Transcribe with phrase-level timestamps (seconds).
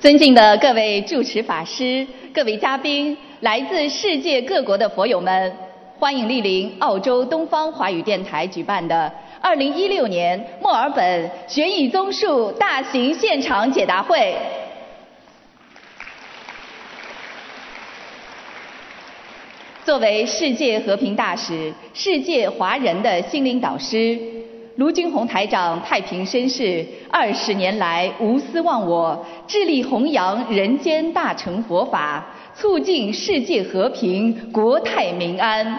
[0.00, 5.54] 尊敬的各位主持法师、各位嘉宾、来自世界各国的佛友们，
[5.98, 14.34] 欢迎莅临澳洲东方华语电台举办的2016年墨尔本悬疑综述大型现场解答会。
[19.84, 24.18] 作为世界和平大使、世界华人的心灵导师，
[24.76, 32.24] 卢军宏台长太平绅士二十年来无私忘我，致力弘扬人间大乘佛法，
[32.54, 35.78] 促进世界和平、国泰民安。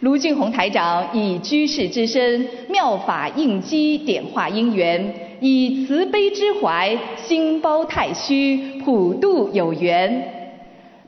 [0.00, 10.36] 卢俊宏台长以居士之身，妙法应机，点化因缘，以慈悲之怀，心包太虚，普度有缘。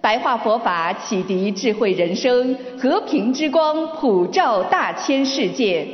[0.00, 5.86] 白话佛法启迪智慧人生，和平之光普照大千世界。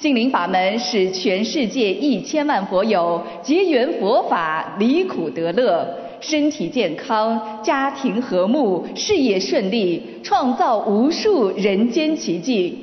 [0.00, 5.84] 心灵法门使全世界一千万佛友结缘佛法，离苦得乐，
[6.20, 12.78] 身体健康，家庭和睦，事业顺利，创造无数人间奇迹。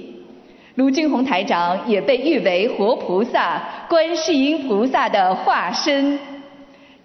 [0.76, 6.20] 卢军宏台长也被誉为活菩萨、观世音菩萨的化身。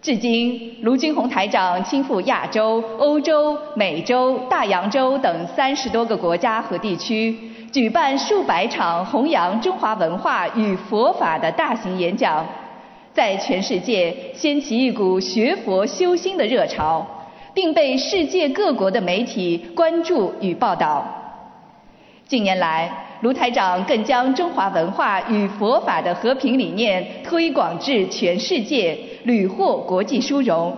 [0.03, 7.37] 至今，卢军宏台长亲赴亚洲、欧洲、美洲、大洋洲等三十多个国家和地区，
[7.73, 12.45] 举办数百场弘扬中华文化与佛法的大型演讲，
[13.15, 17.07] 在全世界掀起一股学佛修心的热潮，
[17.55, 21.05] 并被世界各国的媒体关注与报道。
[22.27, 22.91] 近年来，
[23.21, 30.77] 卢台长更将中华文化与佛法的和平理念推广至全世界，屡获国际殊荣。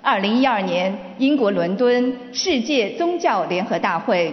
[0.00, 4.32] 二零一二年，英国伦敦世界宗教联合大会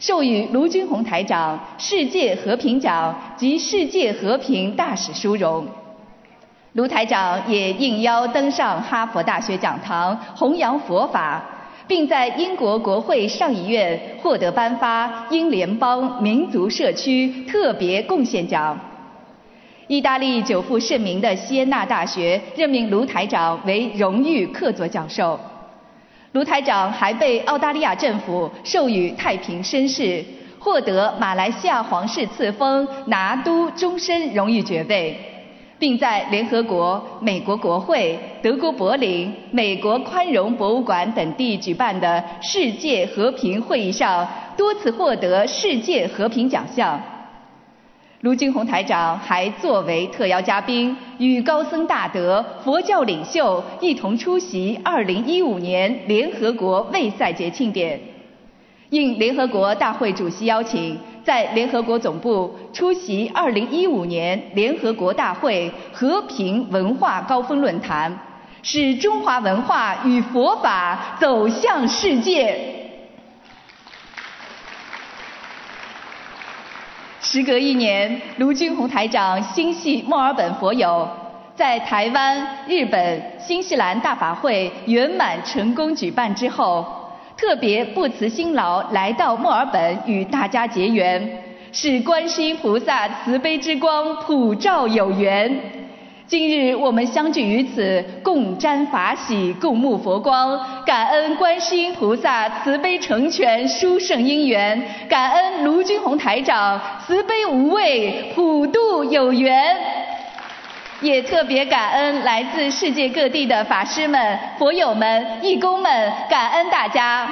[0.00, 5.64] 授予卢军宏台长世界和平奖及世界和平大使殊荣。
[6.72, 11.40] 卢台长也应邀登上哈佛大学讲堂，弘扬佛法。
[11.86, 18.78] 并在英国国会上议院获得颁发英联邦民族社区特别贡献奖。
[19.88, 25.36] 意大利久负盛名的锡耶纳大学任命卢台长为荣誉客座教授。
[26.32, 30.24] 卢台长还被澳大利亚政府授予太平绅士，
[30.58, 35.18] 获得马来西亚皇室赐封拿督终身荣誉爵位。
[35.80, 47.00] 并在联合国、美国国会、德国柏林、美国宽容博物馆等地举办的世界和平会议上多次获得世界和平奖项。
[48.22, 57.98] 卢军宏台长还作为特邀嘉宾，与高僧大德、佛教领袖一同出席2015年联合国卫赛节庆典。
[58.90, 60.98] 应联合国大会主席邀请。
[61.22, 68.18] 在联合国总部出席2015年联合国大会和平文化高峰论坛，
[68.62, 72.79] 使中华文化与佛法走向世界。
[77.32, 81.08] 时隔一年，卢俊宏台长心系墨尔本佛友，
[81.54, 86.84] 在台湾、日本、新西兰大法会圆满成功举办之后。
[87.36, 95.56] 特别不辞辛劳来到墨尔本与大家结缘，是观世音菩萨慈悲之光普照有缘。
[96.30, 109.76] 今日我们相聚于此，共沾法喜，共沐佛光，感恩观世音菩萨慈悲成全殊胜因缘，感恩卢军宏台长慈悲无畏，普度有缘。
[111.00, 117.26] 也特别感恩来自世界各地的法师们、佛友们、义工们，感恩大家。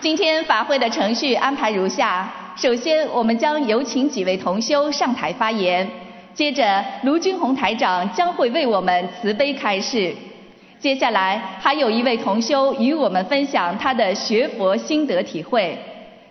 [0.00, 5.86] 今天法会的程序安排如下：首先，我们将有请几位同修上台发言；
[6.32, 10.14] 接着，卢军宏台长将会为我们慈悲开示；
[10.78, 15.78] 接下来，还有一位同修与我们分享他的学佛心得体会。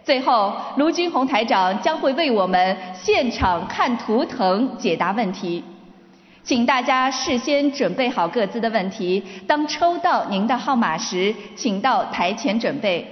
[0.03, 5.63] 最后，卢军宏台长将会为我们现场看图腾解答问题，
[6.43, 9.23] 请大家事先准备好各自的问题。
[9.45, 13.05] 当抽到您的号码时，请到台前准备。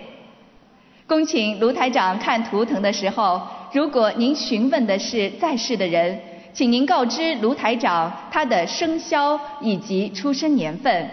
[1.06, 3.42] 恭请卢台长看图腾的时候，
[3.74, 6.20] 如果您询问的是在世的人，
[6.54, 11.10] 请您告知卢台长他的生肖以及出生年份。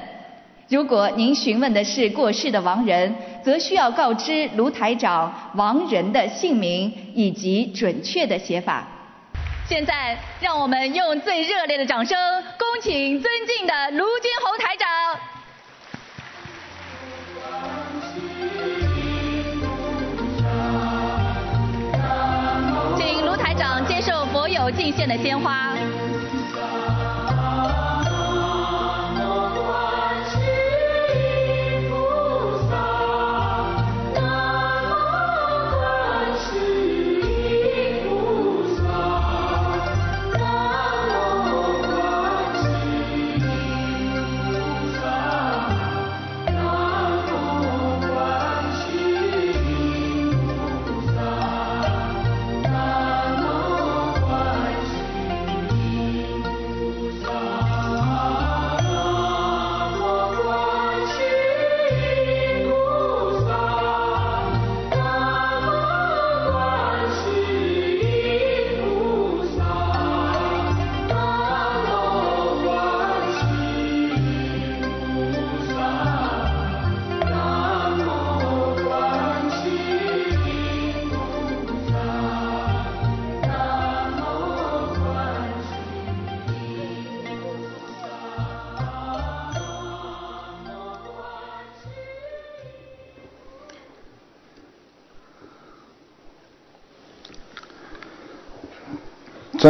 [0.69, 8.87] 如果您询问的是过世的亡人，则需要告知卢台长亡人的姓名以及准确的写法。
[9.69, 12.17] 现在，让我们用最热烈的掌声，
[12.57, 15.40] 恭请尊敬的卢军宏台长。
[23.87, 25.75] 接受佛友敬献的鲜花。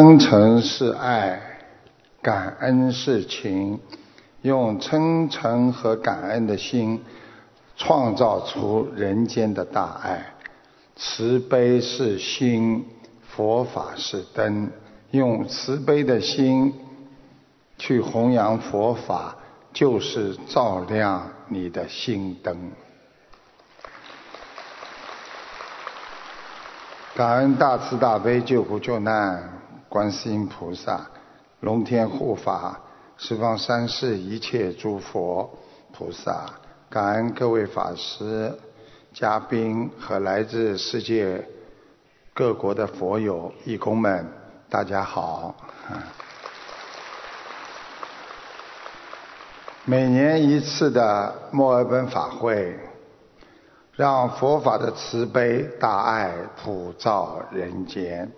[0.01, 1.43] 真诚是爱，
[2.23, 3.79] 感恩是情，
[4.41, 7.05] 用真诚和感恩的心，
[7.77, 10.25] 创造出人间的大爱。
[10.97, 12.87] 慈悲是心，
[13.29, 14.71] 佛法是灯，
[15.11, 16.73] 用慈悲的心
[17.77, 19.37] 去弘扬佛法，
[19.75, 22.73] 就是照亮你的心灯。
[27.15, 29.61] 感恩大慈大悲救苦救难。
[29.91, 31.05] 观世音菩萨、
[31.59, 32.81] 龙天护法、
[33.17, 35.59] 十方三世一切诸佛
[35.93, 36.47] 菩萨，
[36.89, 38.57] 感恩各位法师、
[39.13, 41.45] 嘉宾和来自世界
[42.33, 44.25] 各国的佛友、义工们，
[44.69, 45.57] 大家好。
[49.85, 52.79] 每年一次的墨尔本法会，
[53.97, 56.33] 让佛法的慈悲大爱
[56.63, 58.31] 普照人间。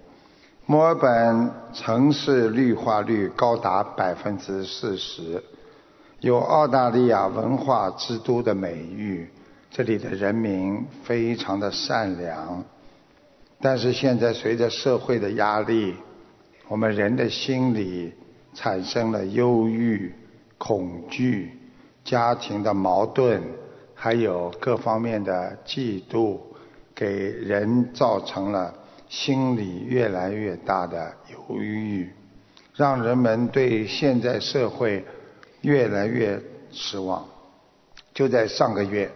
[0.64, 5.42] 墨尔本城市绿化率高达百分之四十，
[6.20, 9.28] 有澳大利亚文化之都的美誉。
[9.72, 12.62] 这里的人民非常的善良，
[13.60, 15.96] 但是现在随着社会的压力，
[16.68, 18.14] 我们人的心理
[18.54, 20.14] 产生了忧郁、
[20.58, 21.58] 恐惧、
[22.04, 23.42] 家庭的矛盾，
[23.94, 26.38] 还有各方面的嫉妒，
[26.94, 28.72] 给人造成了。
[29.12, 32.10] 心里越来越大的犹豫，
[32.74, 35.04] 让人们对现在社会
[35.60, 37.22] 越来越失望。
[38.14, 39.10] 就在上个月，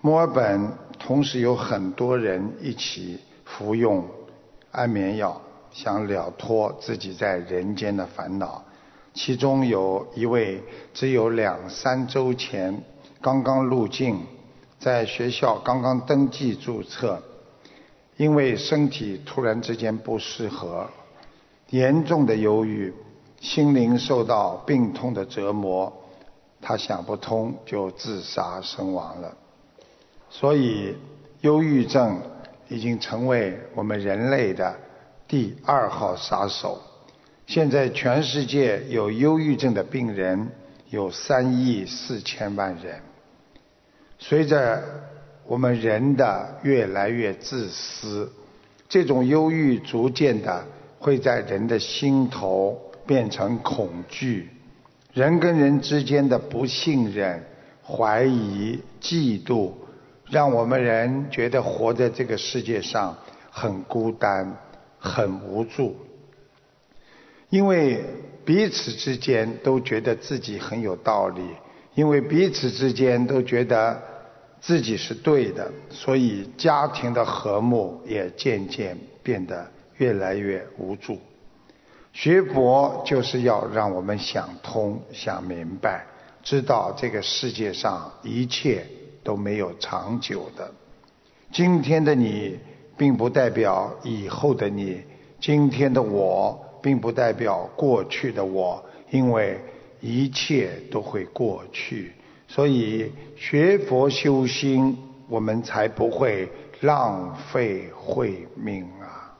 [0.00, 4.08] 墨尔本同时有很多人一起服用
[4.70, 5.38] 安眠药，
[5.70, 8.64] 想了脱自己在人间的烦恼。
[9.12, 10.62] 其中有一位
[10.94, 12.82] 只有两三周前
[13.20, 14.18] 刚刚入境，
[14.78, 17.22] 在学校刚刚登记注册。
[18.16, 20.88] 因为身体突然之间不适合，
[21.70, 22.92] 严重的忧郁，
[23.40, 25.92] 心灵受到病痛的折磨，
[26.60, 29.36] 他想不通就自杀身亡了。
[30.30, 30.96] 所以，
[31.40, 32.20] 忧郁症
[32.68, 34.74] 已经成为我们人类的
[35.28, 36.80] 第二号杀手。
[37.46, 40.50] 现在全世界有忧郁症的病人
[40.88, 43.02] 有三亿四千万人。
[44.18, 44.82] 随着
[45.46, 48.32] 我们人的越来越自私，
[48.88, 50.64] 这种忧郁逐渐的
[50.98, 54.48] 会在人的心头变成恐惧，
[55.12, 57.44] 人跟人之间的不信任、
[57.86, 59.72] 怀疑、嫉妒，
[60.30, 63.14] 让我们人觉得活在这个世界上
[63.50, 64.56] 很孤单、
[64.98, 65.94] 很无助，
[67.50, 68.02] 因为
[68.46, 71.42] 彼此之间都觉得自己很有道理，
[71.94, 74.13] 因为彼此之间都觉得。
[74.66, 81.18] 自己是对的，所以家庭的和睦也渐渐变得越来越无助。
[82.14, 86.06] 学佛就是要让我们想通、想明白，
[86.42, 88.86] 知道这个世界上一切
[89.22, 90.72] 都没有长久的。
[91.52, 92.58] 今天的你，
[92.96, 95.02] 并不代表以后的你；
[95.40, 99.60] 今天的我，并不代表过去的我，因为
[100.00, 102.12] 一切都会过去。
[102.54, 104.96] 所以学佛修心，
[105.28, 106.48] 我们才不会
[106.82, 109.34] 浪费慧命啊！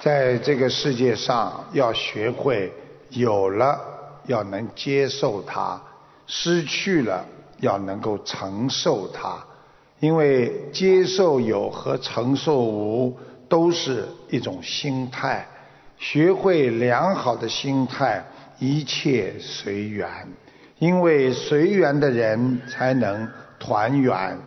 [0.00, 2.72] 在这个世界上，要学会
[3.10, 3.78] 有了
[4.24, 5.78] 要能接受它，
[6.26, 7.26] 失去了
[7.58, 9.44] 要能够承受它。
[9.98, 13.14] 因为接受有和承受无
[13.46, 15.46] 都是一种心态，
[15.98, 18.24] 学会良好的心态。
[18.60, 20.08] 一切随缘，
[20.78, 24.38] 因为随缘的人才能团圆。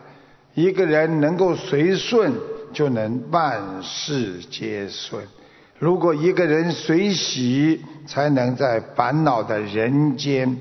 [0.54, 2.32] 一个人能够随顺，
[2.72, 5.26] 就能万事皆顺。
[5.80, 10.60] 如果一个人随喜，才能在烦恼的人间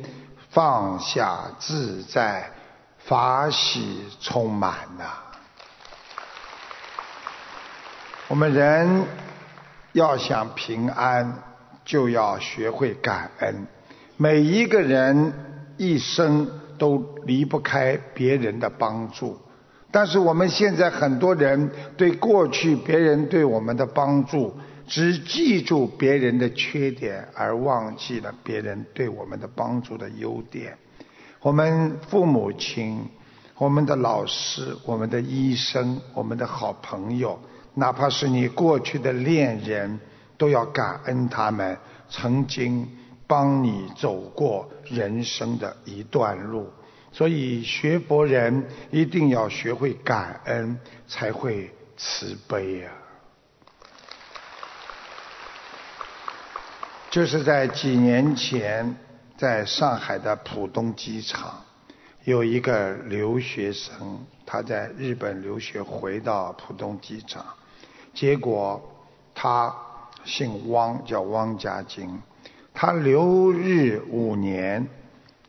[0.50, 2.50] 放下自在，
[3.06, 5.06] 法喜充满呐。
[8.30, 9.06] 我们人
[9.92, 11.53] 要想平安。
[11.86, 13.68] 就要学会感恩。
[14.18, 15.34] 每一个人
[15.78, 16.48] 一生
[16.78, 19.38] 都离不开别人的帮助，
[19.92, 24.54] 但是我们现在很多人对过去别人对我们的帮助，
[24.88, 30.78] 只记住别人的缺点，而忘记了别人对我们的帮助的优点。
[31.42, 33.06] 我们父母亲、
[33.58, 37.40] 我们的老师、我们的医生、我们的好朋友，
[37.74, 40.00] 哪怕是你过去的恋人。
[40.38, 41.78] 都要感恩他们
[42.10, 42.88] 曾经
[43.26, 46.72] 帮你走过人生的一段路，
[47.12, 52.92] 所以学佛人一定要学会感恩，才会慈悲啊。
[57.10, 58.96] 就是在几年前，
[59.38, 61.64] 在上海的浦东机场，
[62.26, 67.46] 有一个留学生，他在日本留学回到浦东机场，
[68.14, 68.82] 结果
[69.34, 69.74] 他。
[70.26, 72.22] 姓汪，叫汪家金，
[72.74, 74.88] 他留日五年，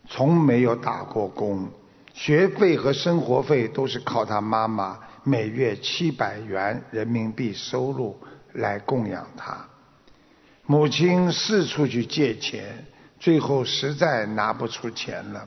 [0.09, 1.69] 从没有打过工，
[2.12, 8.16] 学费和生活费都是靠他妈妈每月七百元人民币收入
[8.52, 9.66] 来供养他。
[10.66, 12.87] 母亲四处去借钱，
[13.19, 15.47] 最后实在拿不出钱了。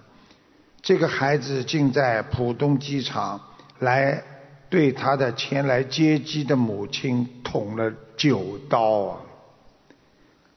[0.81, 3.41] 这个孩子竟在浦东机场
[3.79, 4.23] 来
[4.69, 9.17] 对他的前来接机的母亲捅了九刀啊！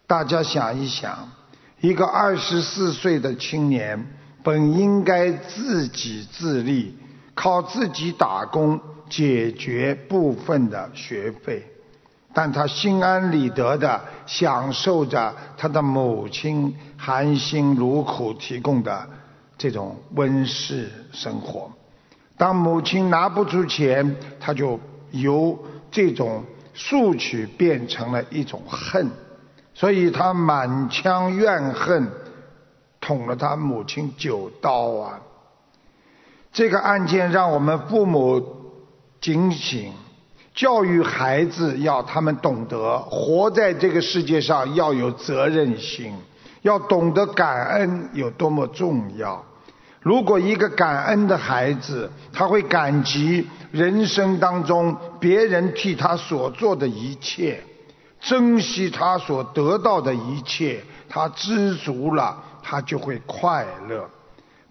[0.06, 1.28] 大家想一想，
[1.80, 4.04] 一个二十四岁的青年
[4.42, 6.96] 本应该自给自立，
[7.34, 11.64] 靠自己打工解决部分的学费。
[12.32, 19.08] 但他心安理得的享受着他的母亲含辛茹苦提供的
[19.58, 21.70] 这种温室生活。
[22.40, 24.80] 当母亲拿不出钱，他就
[25.10, 25.58] 由
[25.90, 26.42] 这种
[26.72, 29.10] 索取变成了一种恨，
[29.74, 32.10] 所以他满腔怨恨，
[32.98, 35.20] 捅了他母亲九刀啊！
[36.50, 38.42] 这个案件让我们父母
[39.20, 39.92] 警醒。
[40.54, 46.14] 教育孩子要他们懂得活在这个世界上要有责任心，
[46.62, 49.44] 要懂得感恩有多么重要。
[50.00, 57.62] 如果一个感恩的孩子，他会感激人生当中别人替他所做的一切，
[58.20, 64.08] 珍惜他所得到的一切，他知足了，他就会快乐。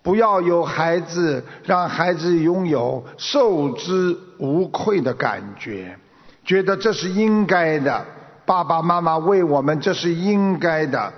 [0.02, 5.96] 不要有孩子，让孩子拥有受之无愧的感觉，
[6.44, 8.04] 觉得这是应该的。
[8.46, 11.14] 爸爸妈妈为我们，这是应该的。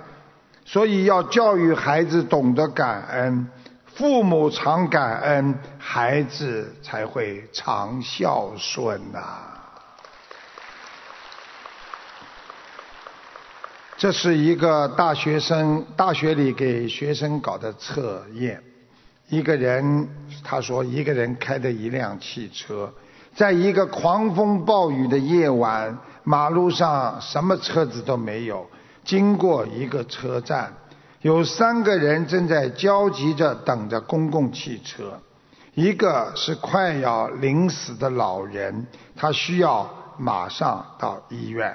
[0.66, 3.48] 所以要教育孩子懂得感恩，
[3.94, 9.20] 父母常感恩，孩子才会常孝顺呐。
[13.98, 18.62] 这是一个大学生大学里给学生搞的测验。
[19.28, 20.08] 一个人，
[20.42, 22.92] 他说，一个人开的一辆汽车，
[23.34, 28.66] 在一个狂风暴雨的夜晚，马路上什么车子都没有。
[29.04, 30.72] 经过一个车站，
[31.22, 35.18] 有三个人正在焦急着等着公共汽车。
[35.74, 38.86] 一个是快要临死的老人，
[39.16, 39.88] 他需要
[40.18, 41.72] 马上到医院；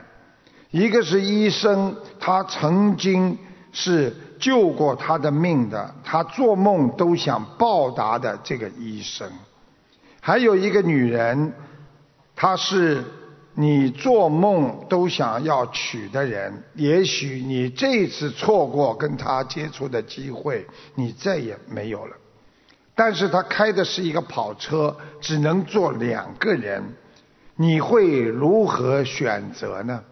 [0.70, 3.38] 一个是医生，他曾经
[3.72, 4.16] 是。
[4.40, 9.28] 救过他的命的，他做梦都想报答的这个医生，
[10.22, 11.52] 还有一个女人，
[12.36, 13.04] 她是
[13.60, 16.54] 你做梦都想要娶的人。
[16.76, 22.16] 也许你这次错过跟他接触的机会，你再也没有了。
[22.94, 26.84] 但是他开的是一个跑车，只能坐两个人，
[27.56, 30.04] 你会如何选择呢？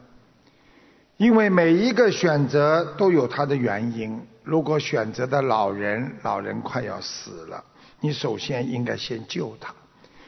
[1.17, 4.19] 因为每一个选择都有它的原因。
[4.43, 7.63] 如果选择的老人，老人快要死了，
[7.99, 9.71] 你首先应该先救他。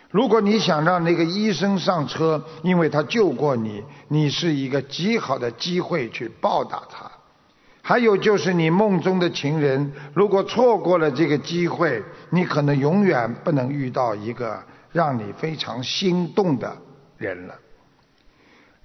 [0.09, 7.11] 如果你想让那个医生上车，因为他救过你，你是一个极好的机会去报答他。
[7.81, 14.61] 还有就是你梦中的情人，如果错过了这个机会，你可能永远不能遇到一个
[14.91, 16.77] 让你非常心动的
[17.17, 17.55] 人了。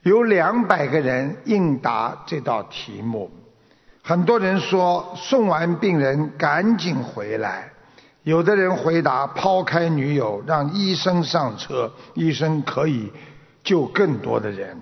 [0.05, 3.29] 有两百个人应答这道题目，
[4.03, 7.72] 很多人说送完病人赶紧回来，
[8.25, 13.11] 有的人回答抛开女友让医生上车，医生可以
[13.65, 14.81] 救更多的人。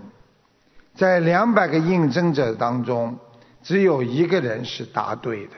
[0.95, 3.17] 在两百个应征者当中，
[3.63, 5.53] 只有一个人是答对的，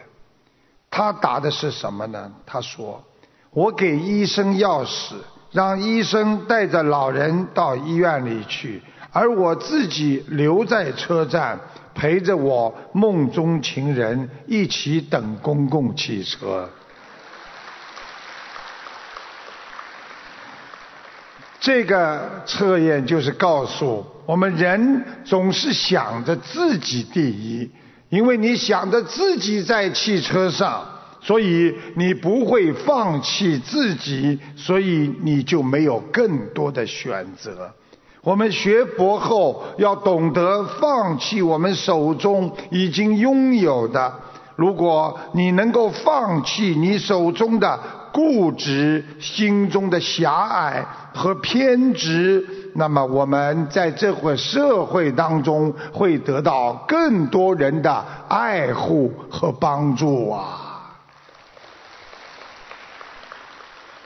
[0.91, 2.33] 他答的是什么呢？
[2.47, 3.03] 他说
[3.51, 5.15] ：“我给医生钥匙，
[5.51, 11.59] 让医生带着老人到医院里去。”而我自己留在车站，
[11.95, 16.71] 陪着我梦中情人一起等公共汽车。
[21.63, 27.71] 这个测验就是告诉我们：人总是想着自己第一，
[28.09, 30.85] 因为你想着自己在汽车上，
[31.21, 37.73] 所以你不会放弃自己，所以你就没有更多的选择。
[38.23, 44.13] 我们学佛后要懂得放弃我们手中已经拥有的。
[44.57, 47.79] 如果你能够放弃你手中的
[48.13, 60.93] 固执、心中的狭隘和偏执，那么我们在这会社会当中会得到更多人的爱护和帮助啊。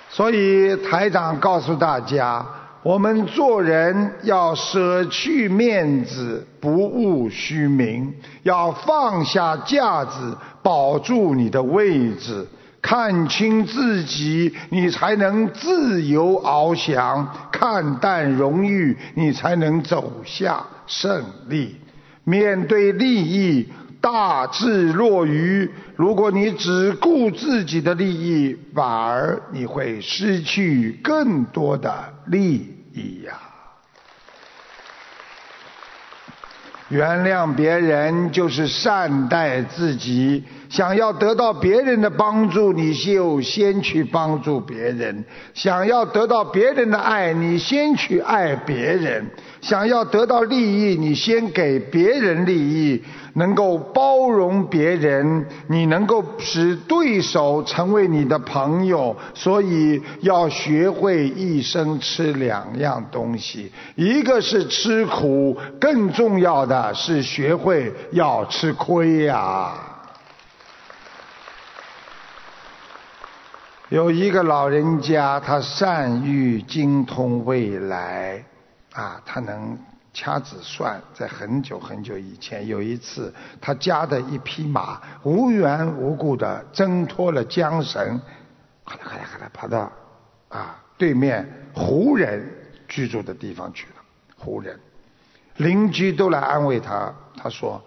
[0.08, 2.46] 所以台长告诉大家。
[2.82, 8.12] 我们做人要舍去面子，不务虚名；
[8.44, 12.46] 要放下架子，保住你的位置。
[12.82, 21.76] 看清自己，你才能自由翱翔；看淡荣誉，你才能走向胜利。
[22.22, 23.68] 面对利益，
[24.00, 25.68] 大智若愚。
[25.96, 33.22] 如果你只顾自己的利益，反而你会失去更多的利益。
[33.24, 33.32] 呀，
[36.88, 40.44] 原谅别人就是善待自己。
[40.68, 45.24] 想要得到别人的帮助，你就先去帮助别人；
[45.54, 49.24] 想要得到别人的爱，你先去爱别人；
[49.60, 53.02] 想要得到利益，你先给别人利益。
[53.38, 69.85] 能够包容别人，你能够使对手成为你的朋友，所以要学会一生吃两样东西，一个是吃苦，更重要的是学会要吃亏呀。
[73.88, 78.44] 有一个老人家，他善于精通未来，
[78.92, 79.78] 啊，他能。
[80.18, 88.18] 掐指算，在很久很久以前，有一次，他家的一匹马无缘无故的挣脱了缰绳，
[88.86, 89.92] 咔啦咔啦咔啦跑到
[90.48, 92.50] 啊对面胡人
[92.88, 93.96] 居住的地方去了。
[94.38, 94.80] 胡人
[95.58, 97.78] 邻居都来安慰他，他说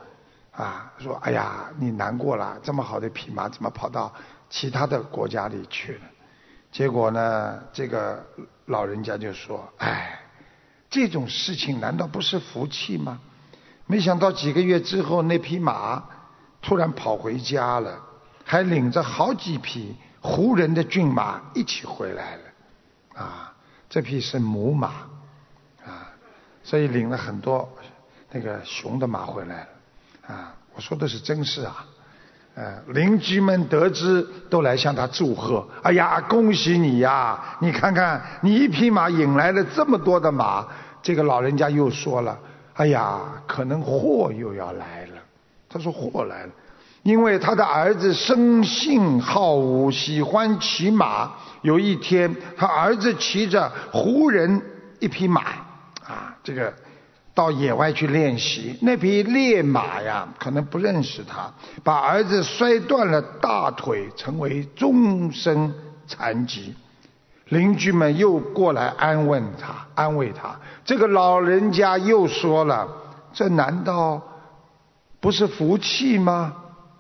[0.51, 4.13] 啊说哎呀你难过了，这么好的匹马怎么跑到
[4.49, 6.01] 其他的国家里去了？
[6.71, 8.25] 结果呢，这个
[8.65, 10.15] 老人家就说哎。
[10.91, 13.21] 这种事情难道不是福气吗？
[13.85, 16.03] 没想到几个月之后，那匹马
[16.63, 18.01] 突然跑回家了，
[18.43, 22.43] 还领着好几匹胡人的骏马一起回来了。
[23.21, 23.53] 啊，
[23.87, 24.87] 这匹是母马，
[25.85, 26.09] 啊，
[26.63, 27.71] 所以领了很多
[28.31, 30.33] 那个雄的马回来了。
[30.33, 31.85] 啊，我说的是真事啊。
[32.55, 35.65] 呃，邻居们得知都来向他祝贺。
[35.81, 37.39] 哎呀，恭喜你呀！
[37.59, 40.67] 你看看，你一匹马引来了这么多的马。
[41.01, 42.37] 这个老人家又说了
[42.75, 45.21] ：“哎呀，可能祸又要来了。”
[45.69, 46.51] 他说：“祸来了，
[47.03, 51.31] 因为他的儿子生性好武，喜欢骑马。
[51.61, 54.61] 有一天，他儿子骑着胡人
[54.99, 55.41] 一匹马，
[56.05, 56.73] 啊，这个。”
[57.33, 65.73] 到野外去练习，那匹烈马呀，可能不认识他，把儿子摔断了大腿，成为终身
[66.07, 66.73] 残疾。
[67.45, 70.59] 邻居们又过来安慰他，安慰他。
[70.83, 72.87] 这个老人家又说了
[73.33, 74.21] ：“这难道
[75.19, 76.53] 不是福气吗？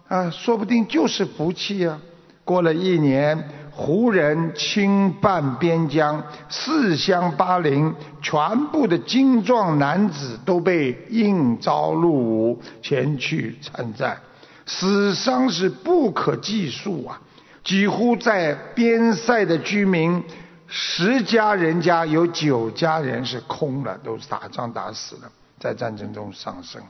[0.07, 1.99] 啊，说不定就是福气呀。”
[2.45, 3.58] 过了一年。
[3.81, 8.37] 胡人侵犯边疆，四乡八邻，全
[8.73, 14.17] 部的精壮男子都被应召入伍，前去参战，
[14.65, 17.21] 死伤是不可计数啊！
[17.63, 20.21] 几乎在边塞的居民，
[20.67, 26.81] 十家人家有九家人是空了，都是打仗打死了，在战争中丧生，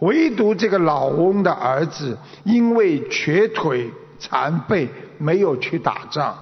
[0.00, 3.88] 唯独这个老翁的儿子，因为瘸腿。
[4.24, 4.88] 残废
[5.22, 6.36] 没有去打仗，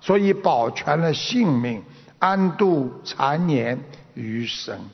[0.00, 1.82] 所以保全了性命，
[2.18, 3.78] 安度残年
[4.14, 4.90] 余生。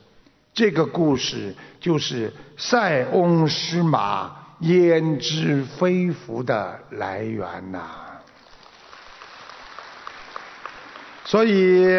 [0.53, 7.81] 这个故事就是塞翁失马焉知非福的来源呐。
[11.25, 11.97] 所以。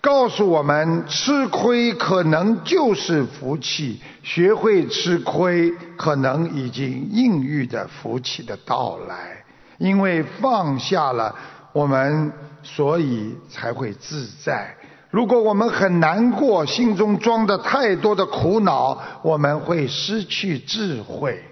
[0.00, 9.37] 告诉我们，吃亏可能就是福气，学会吃亏，可能已经孕育着福气的到来。
[9.78, 11.34] 因为放下了
[11.72, 14.74] 我们，所以才会自在。
[15.10, 21.42] 如果我们很难过，心中装的太多的苦恼，我们会失去智慧。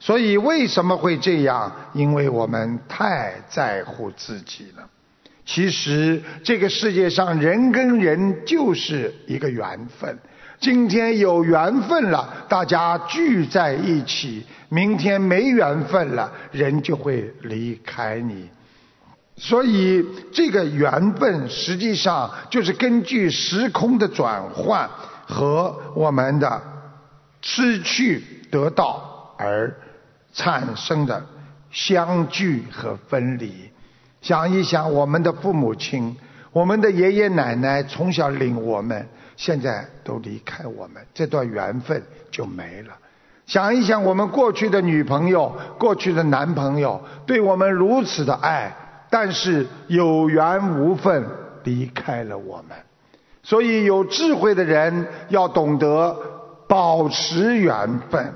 [0.00, 1.72] 所以为什么会这样？
[1.92, 4.88] 因为我们太在乎自己了。
[5.44, 10.18] 其实这个世界上人跟人就是一个缘分，
[10.58, 18.48] 今天有缘分了，大家聚在一起；明天没缘分了，人就会离开你。
[19.36, 24.88] 所以这个缘分实际上就是根据时空的转换
[25.26, 26.62] 和我们的
[27.42, 29.76] 失去得到而
[30.32, 31.22] 产生的
[31.70, 33.52] 相聚和分离。
[34.22, 36.16] 想一想，我们的父母亲，
[36.50, 39.06] 我们的爷爷奶奶从小领我们，
[39.36, 42.94] 现在都离开我们，这段缘分就没了。
[43.46, 48.74] 想一想，我们过去的女朋友、过去的男朋友，对我们如此的爱，
[49.08, 51.24] 但是有缘无分
[51.62, 52.76] 离开了我们。
[53.42, 56.16] 所以，有智慧的人要懂得
[56.66, 58.34] 保持缘分。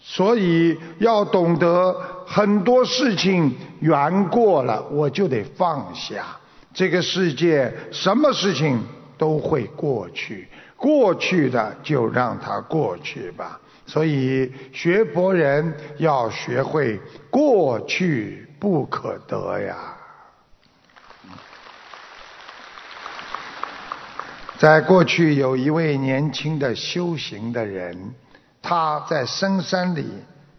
[0.00, 1.92] 所以，要懂得
[2.24, 6.24] 很多事情缘过了，我就得放下。
[6.72, 8.78] 这个世界，什么事情
[9.18, 13.60] 都会过去，过去的就让它过去吧。
[13.86, 17.00] 所以，学佛人要学会
[17.30, 19.96] 过去不可得呀。
[24.58, 28.14] 在过去，有一位年轻的修行的人，
[28.62, 30.10] 他在深山里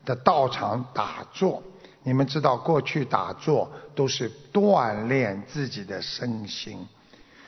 [0.05, 1.61] 的道场打坐。
[2.03, 6.87] 你们知道，过去打坐都是锻炼自己的身心。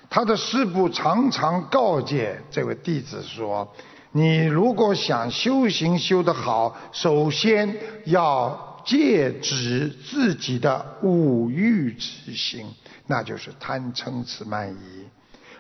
[0.10, 3.72] 他的师父常常告诫这位弟子说。
[4.12, 12.66] 你如果想修行修得好，首先要戒止自己的五欲之心，
[13.06, 15.06] 那就是贪嗔痴慢疑。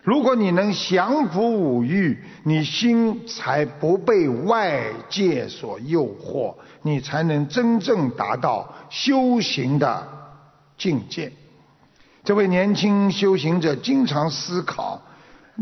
[0.01, 10.07] 如果你能降服五欲，你心才不被外界所诱惑，你才能真正达到修行的
[10.75, 11.31] 境界。
[12.23, 15.01] 这位年轻修行者经常思考。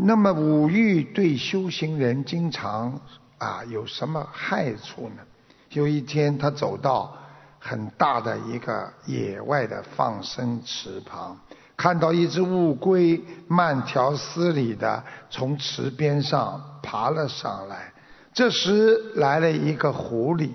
[0.00, 3.00] 那么五欲对修行人经常
[3.38, 5.22] 啊有什么害处呢？
[5.70, 7.12] 有一天他走到
[7.58, 11.36] 很大的一个野外的放生池旁，
[11.76, 17.92] 看到一只乌龟慢条斯理的从池边上爬了上来。
[18.32, 20.50] 这时来了一个狐狸，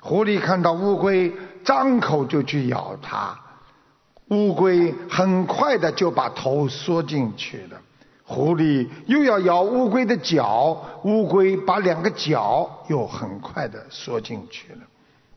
[0.00, 1.30] 狐狸看到乌龟
[1.62, 3.38] 张口就去咬它，
[4.30, 7.80] 乌龟很快的就把头缩进去了。
[8.24, 14.78] 狐狸又要咬乌龟的脚，乌龟把两个脚又很快的缩进去了。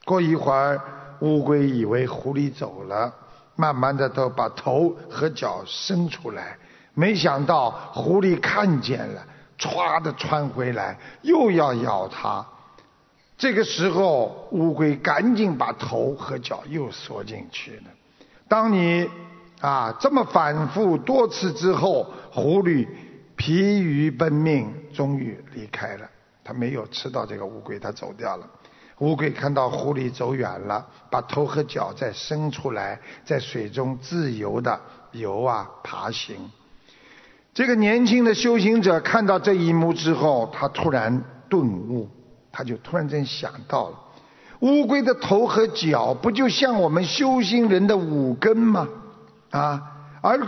[0.06, 0.80] 过一会儿，
[1.22, 3.12] 乌龟以为狐狸走了，
[3.56, 6.56] 慢慢的都把头和脚伸出来，
[6.94, 9.26] 没想到狐狸看见了，
[9.58, 12.46] 歘的窜回来，又要咬它。
[13.36, 17.84] 这个时候，乌龟赶紧把头和脚又缩进去了。
[18.48, 19.10] 当你。
[19.62, 22.86] 啊，这么反复多次之后，狐狸
[23.38, 26.10] 疲于奔命，终于离开了。
[26.44, 28.46] 他没有吃到这个乌龟，他走掉了。
[28.98, 34.78] 乌龟看到狐狸走远了，把头和脚再伸出来，在水中自由的
[35.14, 36.36] 游啊爬行。
[37.54, 42.10] 这个年轻的修行者看到这一幕之后，他突然顿悟，
[42.52, 43.98] 他就突然间想到了：
[44.64, 48.88] 乌龟的头和脚不就像我们修行人的五根吗？
[49.50, 49.82] 啊，
[50.22, 50.40] 而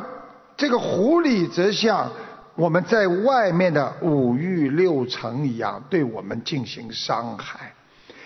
[0.55, 2.09] 这个狐狸则像
[2.55, 7.73] 我们在外面的五欲六尘一样，对我们进行伤害。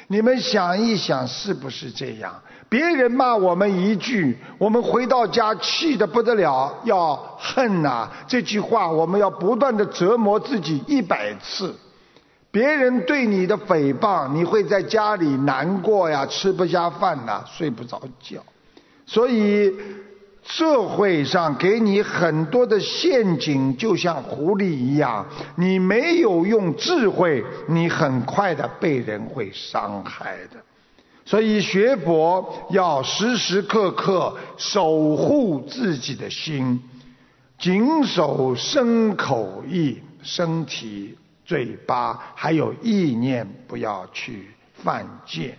[0.07, 2.39] 你们想一想，是不是这样？
[2.69, 8.07] 别人骂我们一句，我们回到家气得不得了，要恨呐！
[8.27, 11.75] 这句话我们要不断的折磨自己一百次。
[12.51, 18.43] 别人对你的诽谤，你会在家里难过呀，吃不下饭呐，睡不着觉。
[19.05, 19.73] 所以。
[20.41, 25.23] 社会上给你很多的陷阱，就像狐狸一样，
[25.55, 30.59] 你没有用智慧，你很快的被人会伤害的。
[31.23, 36.81] 所以学佛要时时刻刻守护自己的心，
[37.59, 41.15] 谨守身口意，身体、
[41.49, 44.51] 嘴巴还有意念，不要去
[44.83, 45.57] 犯戒，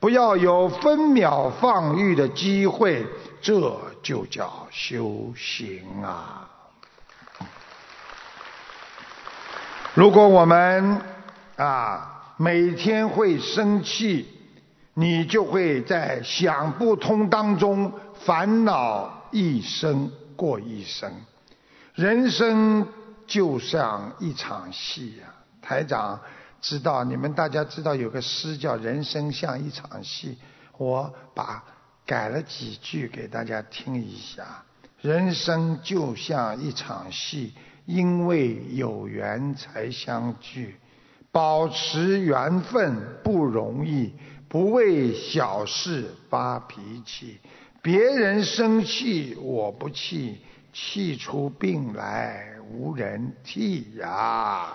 [0.00, 3.06] 不要有分秒放欲的机会。
[3.42, 6.48] 这就叫修行啊！
[9.92, 11.02] 如果我们
[11.56, 14.26] 啊每天会生气，
[14.94, 17.92] 你就会在想不通当中
[18.24, 21.12] 烦恼一生过一生。
[21.94, 22.88] 人生
[23.28, 25.32] 就像一场戏呀！
[25.62, 26.18] 台长
[26.60, 30.36] 知道，你们大家知道有个诗叫“人生像一场戏”，
[30.76, 31.62] 我把。
[32.06, 34.64] 改了几句给大家听一下。
[35.02, 37.52] 人生就像一场戏，
[37.84, 40.74] 因为有缘才相聚，
[41.30, 44.14] 保持缘分不容易，
[44.48, 47.38] 不为小事发脾气。
[47.82, 50.38] 别人生气我不气，
[50.72, 54.68] 气出病来无人替呀。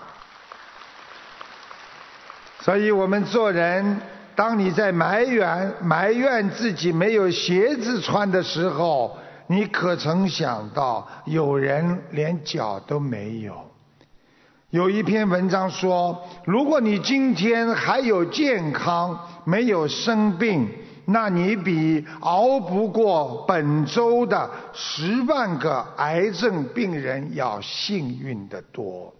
[2.60, 4.00] 所以我们做人。
[4.36, 13.54] 当你在埋怨埋怨自己没有鞋子穿的时候，你可曾想到有人连脚都没有？
[14.70, 20.68] 有一篇文章说，如果你今天还有健康，没有生病，
[21.06, 29.12] 那你比熬不过本周的十万个癌症病人要幸运得多。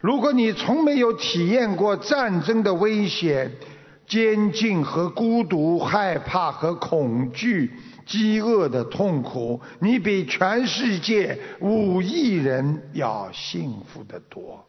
[0.00, 3.52] 如果你从没有体验过战争的危险、
[4.06, 7.70] 监禁和孤独、害怕和恐惧、
[8.06, 14.64] 饥饿的痛苦，你比全世界五亿人要幸福得多。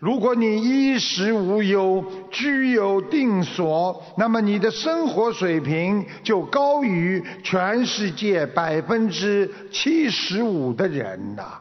[0.00, 11.60] 如果你衣食无忧、居有定所，那么你的生活水平就高于全世界百分之七十五的人呐。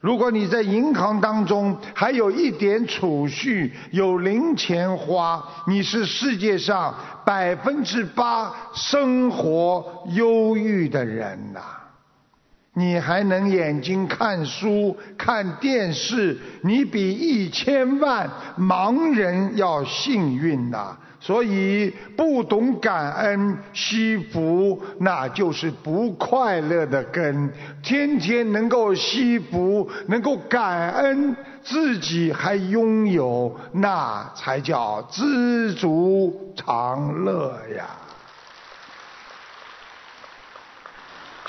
[0.00, 6.92] 如果你在银行当中还有一点储蓄，有零钱花，你是世界上
[7.24, 11.60] 百分之八生活忧郁的人呐。
[12.74, 20.96] 你还能眼睛看书、看电视，你比一千万盲人要幸运呐！
[21.22, 27.52] 所以不懂感恩惜福，那就是不快乐的根。
[27.82, 37.84] 天天能够惜福，能够感恩自己还拥有，那才叫知足常乐呀！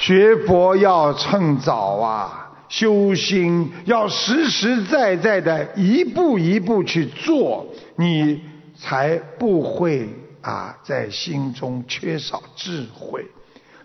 [0.02, 8.42] 学佛要趁早啊，修心要实实在在的一步一步去做，你
[8.76, 10.10] 才不会
[10.42, 13.24] 啊在心中缺少智慧。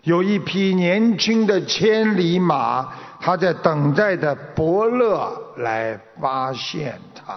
[0.01, 7.35] 有一匹年轻的千里马，他在等待着伯乐来发现他。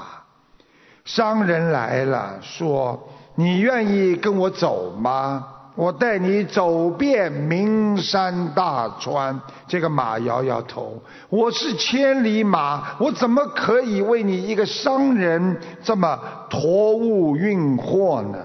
[1.05, 5.47] 商人来了，说：“你愿意跟我走吗？”
[5.81, 9.41] 我带你走遍名山大川。
[9.67, 18.39] 这个马摇摇头，我是千里马，我怎么可以为你一个商人这么驮物运货呢？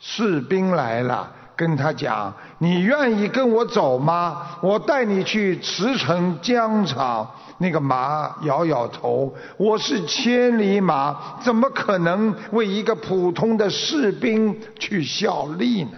[0.00, 4.58] 士兵来了，跟他讲：“你愿意跟我走吗？
[4.60, 15.90] 我带你去驰骋疆场。”那个马摇摇头，我是千里马，怎么可能为一个普通的士兵去效力呢？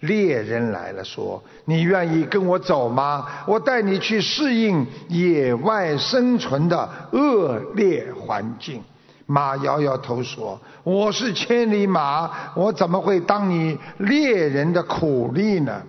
[0.00, 3.26] 猎人来了，说：“你愿意跟我走吗？
[3.46, 8.82] 我带你去适应野外生存的恶劣环境。”
[9.26, 15.82] 马摇摇头说：“我是千里马，我怎么会当你猎人的苦力呢？”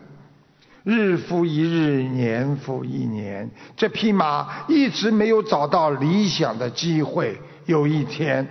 [0.83, 7.39] 日复一日，年复一年，这匹马一直没有找到理想的机会。
[7.65, 8.47] 有一天，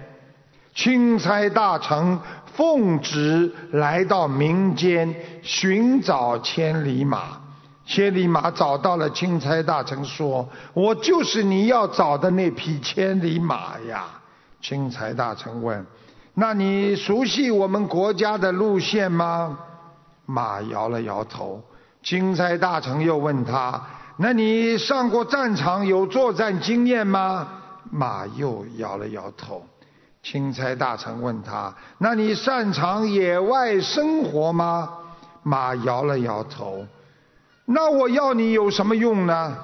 [0.75, 2.19] 钦差大臣。
[2.53, 7.41] 奉旨来到民间寻找千里马，
[7.87, 14.05] 千里马找到了钦差大臣，说：“我就是你要找的那匹千里马呀。”
[14.61, 15.87] 钦差大臣问
[16.35, 19.57] ：“那你熟悉我们国家的路线吗？”
[20.27, 21.63] 马摇了摇头。
[22.03, 23.81] 钦差大臣又问他
[24.19, 27.49] ：“那你上过战场有作战经验吗？”
[27.91, 29.65] 马又摇了摇头。
[30.23, 34.89] 钦差大臣问他：“那你擅长野外生活吗？”
[35.43, 36.87] 马摇了摇头。
[37.65, 39.57] “那我要你有什么用呢？”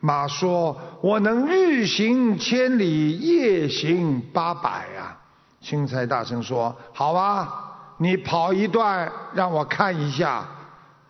[0.00, 5.18] 马说：“我能日行千里，夜行八百啊。”
[5.60, 7.52] 钦差大臣说：“好啊，
[7.98, 10.46] 你跑一段让我看一下。”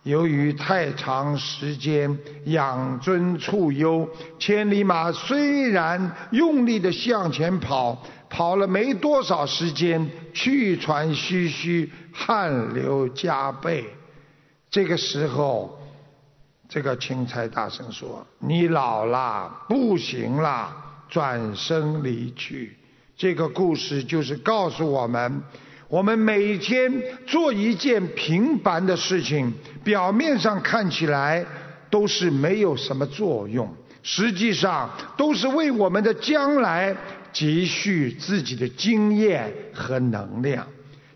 [0.03, 4.07] 由于太长时间养尊处优，
[4.39, 7.95] 千里马虽然用力的向前跑。
[8.29, 13.85] 跑了没多少时间，气喘吁吁，汗流浃背。
[14.69, 15.79] 这个时候，
[16.69, 20.71] 这个钦差大臣说：“你老了，不行了，
[21.09, 22.77] 转身离去。”
[23.17, 25.41] 这个故事就是告诉我们：
[25.87, 29.51] 我们每天做一件平凡的事情，
[29.83, 31.43] 表面上看起来
[31.89, 33.67] 都是没有什么作用，
[34.03, 36.95] 实际上都是为我们的将来。
[37.31, 40.65] 积蓄自己的经验和能量。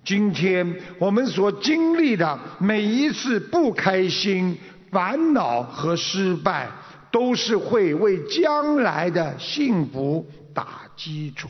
[0.04, 4.58] 今天我们所经历的每一次不开心、
[4.92, 6.68] 烦恼和失败，
[7.12, 11.48] 都是会为将来的幸福打基础。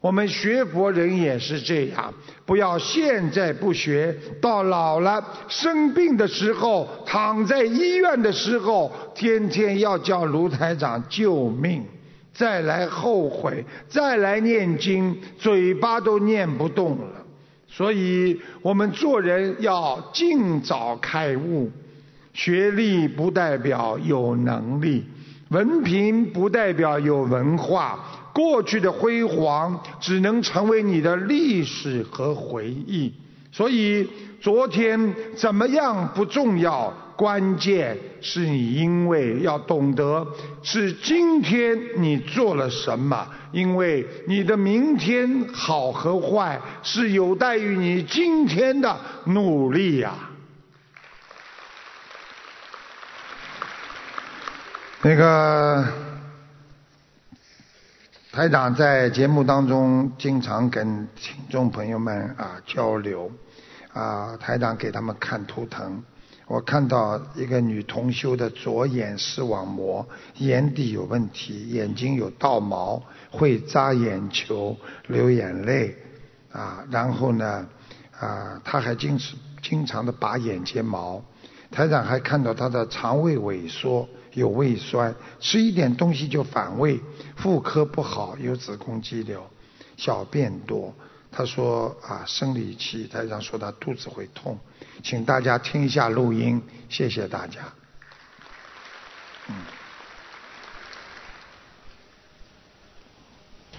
[0.00, 2.14] 我们学佛人也是这样，
[2.46, 11.82] 不要现在不学，到老了生病的时候，躺在医院的时候，天天要叫卢台长救命。
[12.38, 17.26] 再来后悔，再来念经，嘴巴都念不动了。
[17.66, 21.68] 所以我们做人要尽早开悟。
[22.32, 25.04] 学历不代表有能力，
[25.48, 27.98] 文凭不代表有文化。
[28.32, 33.12] 过去的辉煌只能成为你的历史和回忆。
[33.50, 34.08] 所以，
[34.40, 36.94] 昨天怎么样不重要。
[37.18, 40.24] 关键是你，因为要懂得
[40.62, 50.14] 是今天你做了什么，因为你的明天好和坏是有待于你今天的努力呀。
[55.02, 55.84] 那个
[58.30, 63.28] 台长在节目当中经常跟听众朋友们啊交流，
[63.92, 66.00] 啊台长给他们看图腾。
[66.48, 70.08] 我看到一个女同修的左眼视网膜
[70.38, 74.74] 眼底有问题，眼睛有倒毛，会扎眼球、
[75.08, 75.94] 流眼泪，
[76.50, 77.68] 啊，然后呢，
[78.18, 81.22] 啊，她还经常经常的拔眼睫毛。
[81.70, 86.98] 台长还看到她的肠胃萎缩，有胃酸，吃一点东西就反胃，
[87.36, 89.42] 妇科不好，有子宫肌瘤，
[89.98, 90.94] 小便多。
[91.38, 94.58] 他说啊，生理期，台长说他肚子会痛。
[95.04, 97.60] 请大家听一下录音，谢谢大家。
[99.46, 99.54] 嗯。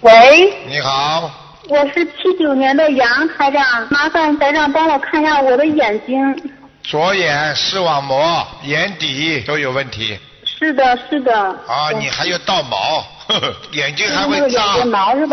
[0.00, 0.64] 喂。
[0.66, 1.58] 你好。
[1.68, 6.54] 我是七九年的杨台长，麻烦台长帮我看一下我的眼睛。
[6.82, 10.18] 左眼视网膜、眼底都有问题。
[10.46, 11.38] 是的，是的。
[11.68, 13.06] 啊，你还有倒毛。
[13.72, 14.62] 眼睛还会扎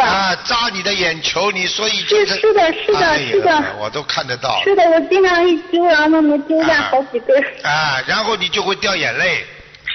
[0.04, 4.62] 啊，扎你的眼球，你所以是是的，是的，是的，我都看得到。
[4.64, 7.38] 是的，我经常一揪，然后能揪下好几根。
[7.64, 9.46] 啊，然后你就会掉眼泪。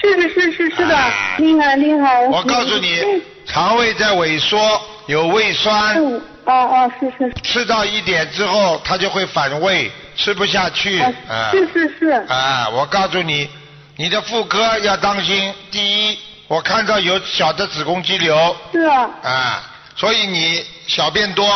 [0.00, 0.98] 是是是是是的，
[1.38, 2.26] 厉害厉害。
[2.28, 5.94] 我告诉你，肠胃在萎缩，有胃酸。
[5.96, 7.32] 嗯，哦哦，是是。
[7.42, 11.00] 吃到一点之后，它就会反胃，吃不下去。
[11.00, 12.06] 啊，是是是。
[12.28, 13.48] 啊，我告诉你，
[13.96, 16.18] 你的妇科要当心，第一。
[16.52, 18.54] 我看到有小的子宫肌瘤。
[18.70, 19.08] 是啊。
[19.22, 19.62] 啊，
[19.96, 21.48] 所以你小便多。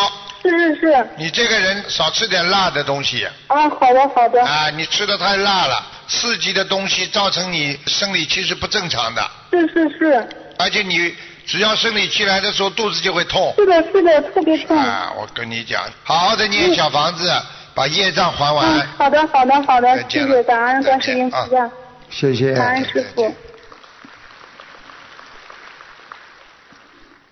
[0.42, 1.06] 是是是。
[1.18, 3.28] 你这个人少吃点辣的东西。
[3.48, 4.42] 啊，好的好的。
[4.42, 9.30] 啊，你吃的太辣了，刺激的东西造成你生理期是不正常的。
[9.50, 10.28] 是是是。
[10.58, 13.52] 而且你只要生理期来的时候，肚子就会痛。
[13.58, 14.78] 是的，是的，特别痛。
[14.78, 17.30] 啊，我跟你讲，好好的念小房子，
[17.74, 18.66] 把业障还完。
[18.66, 21.70] 嗯，好的好的好的，谢谢感恩观世音菩萨。
[22.08, 22.54] 谢谢。
[22.54, 23.34] 感恩师傅。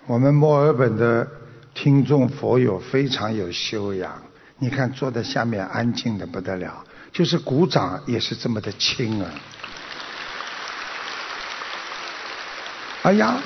[0.06, 1.26] 我们墨尔本的
[1.72, 4.12] 听众佛友非常有修养，
[4.58, 9.30] 你看坐在下面安静的不得了，就是鼓掌也是这么的轻啊！
[13.04, 13.38] 哎呀，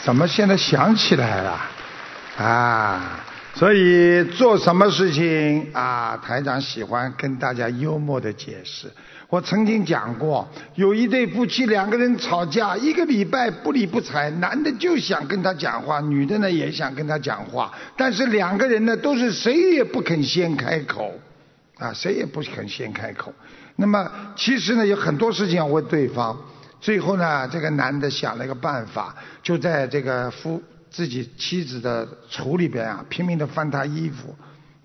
[0.00, 1.60] 怎么现在想起来了？
[2.38, 3.20] 啊，
[3.54, 8.88] 所以做什么事情啊，台长喜欢跟大家幽默的解释。
[9.30, 21.12] 我曾经讲过，有一对夫妻两个人吵架，一个礼拜不理不睬，男的就想跟他讲话，女的呢也想跟他讲话，但是两个人呢都是谁也不肯先开口，
[21.76, 23.30] 啊，谁也不肯先开口。
[23.76, 26.34] 那么其实呢有很多事情要问对方，
[26.80, 34.34] 最后呢这个男的想了一个办法，就在这个夫自己妻子的橱里边啊拼命的翻她衣服，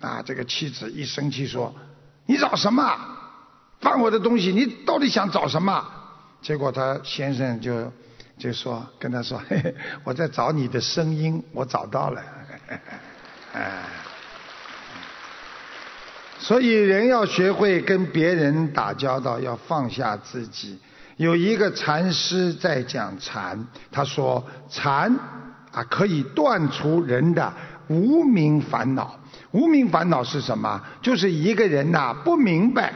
[0.01, 1.73] 啊这个妻子一生气说
[2.27, 2.93] ：“你找什么？”
[3.83, 5.85] 翻我的东西，你到底想找什么？
[6.41, 7.91] 结果他先生就
[8.37, 12.21] 就说跟他说：“嘿嘿，我在找你的声音，我找到了。
[16.39, 20.79] ”所以人要学会跟别人打交道，要放下自己。
[21.15, 25.15] 有一个禅师在讲禅，他说禅
[25.71, 27.53] 啊可以断除人的
[27.87, 29.17] 无名烦恼。
[29.51, 30.81] 无名烦恼是什么？
[31.01, 32.93] 就是一个人呐不明白。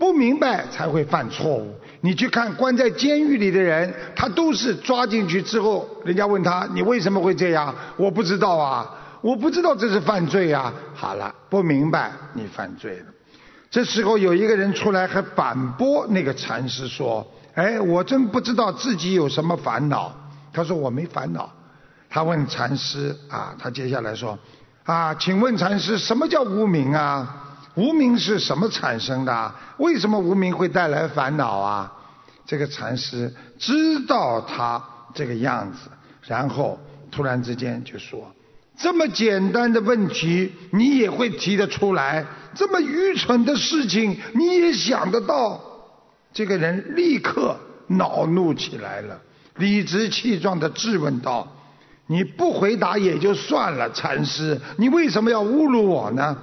[0.00, 1.74] 不明白才会犯错误。
[2.00, 7.74] 你去看关在监狱里的人，他都是抓进去之后，人家问他你为什么会这样？
[7.98, 8.90] 我不知道啊，
[9.20, 10.72] 我不知道这是犯罪啊。
[10.94, 13.06] 好了，不明白你犯罪了。
[13.70, 20.10] 这时候有一个人出来还反驳那个禅师说：“哎，我真不知道自己有什么烦恼。”
[20.50, 21.52] 他说：“我没烦恼。”
[22.08, 24.38] 他问禅师啊，他接下来说
[24.84, 29.54] ：“啊，请问禅师，什么叫无名啊？”无名是什么产生的？
[29.78, 31.92] 为什么无名会带来烦恼啊？
[32.44, 34.82] 这个禅师知道他
[35.14, 35.88] 这个样子，
[36.26, 36.78] 然后
[37.12, 38.28] 突然之间就说
[38.76, 42.26] ：“这么简单的问题你也会提得出来？
[42.54, 45.60] 这么愚蠢的事情你也想得到？”
[46.34, 47.56] 这个人立刻
[47.86, 49.20] 恼怒起来了，
[49.56, 51.46] 理直气壮地质问道
[52.08, 56.36] ：“你不回答也就算了，禅师，你为什么要侮辱我呢？”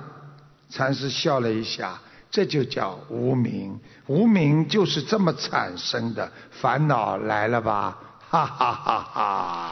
[0.69, 1.99] 禅师笑了一下，
[2.29, 3.79] 这就叫无明。
[4.07, 7.97] 无明就是这么产生的，烦恼来了吧？
[8.29, 9.71] 哈哈哈哈！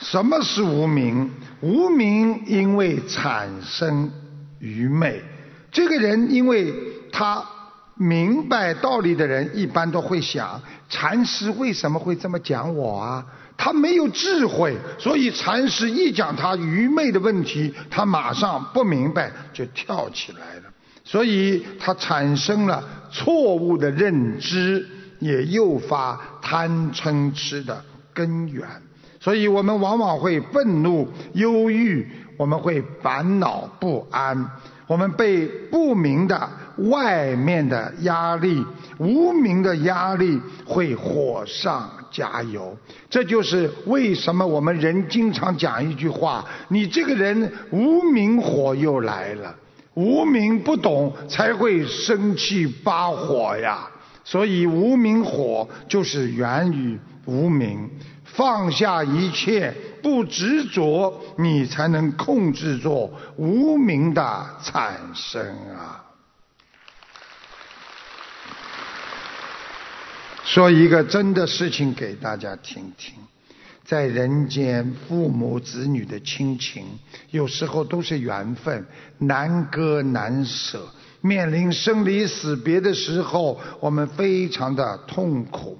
[0.00, 1.28] 什么是无明？
[1.60, 4.10] 无明因为产生
[4.60, 5.20] 愚昧。
[5.72, 6.72] 这个人因为
[7.10, 7.44] 他
[7.94, 13.26] 明白道理的人，一般都会想：禅师为什么会这么讲我啊？
[13.58, 20.62] 他没有智慧，所以禅师一讲他愚昧的问题，他马上不明白就跳起来了，
[21.04, 24.88] 所以他产生了错误的认知，
[25.18, 27.84] 也诱发贪嗔痴的
[28.14, 28.64] 根源。
[29.18, 34.48] 所以我们往往会愤怒、忧郁，我们会烦恼不安。
[34.86, 36.48] 我们被不明的
[36.90, 38.64] 外面的压力、
[38.98, 42.76] 无名的压力会火上加油，
[43.08, 49.54] 这就是为什么我们人经常讲一句话：你这个人无名火又来了，
[49.94, 53.88] 无名不懂才会生气发火呀。
[54.24, 57.88] 所以无名火就是源于无名。
[58.24, 65.42] 放下一切，不执着，你才能控制住无名的产生
[65.74, 66.04] 啊！
[70.48, 73.12] 说一个真的事情给大家听听，
[73.84, 76.86] 在人间，父母子女的亲情，
[77.30, 78.86] 有时候都是缘分，
[79.18, 80.88] 难割难舍。
[81.20, 85.78] 面临生离死别的时候，我们非常的痛苦。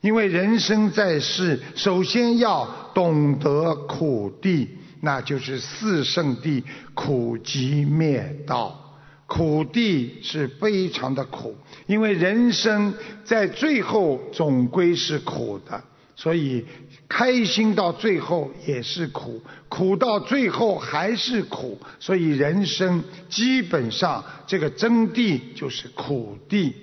[0.00, 4.68] 因为人生在世，首先要懂得苦地，
[5.00, 8.87] 那就是四圣地苦集灭道。
[9.28, 11.54] 苦地是非常的苦，
[11.86, 12.92] 因为人生
[13.24, 15.84] 在最后总归是苦的，
[16.16, 16.66] 所以
[17.08, 26.74] 开心到最后也是苦，苦到最后还是苦，所以人生基本上这个真谛就是苦地。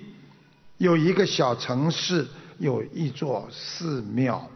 [0.78, 2.26] 有一个小城市。
[2.58, 4.48] 有一座寺庙，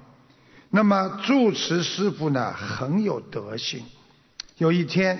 [0.70, 3.82] 那么住持师傅呢很有德行。
[4.56, 5.18] 有一天，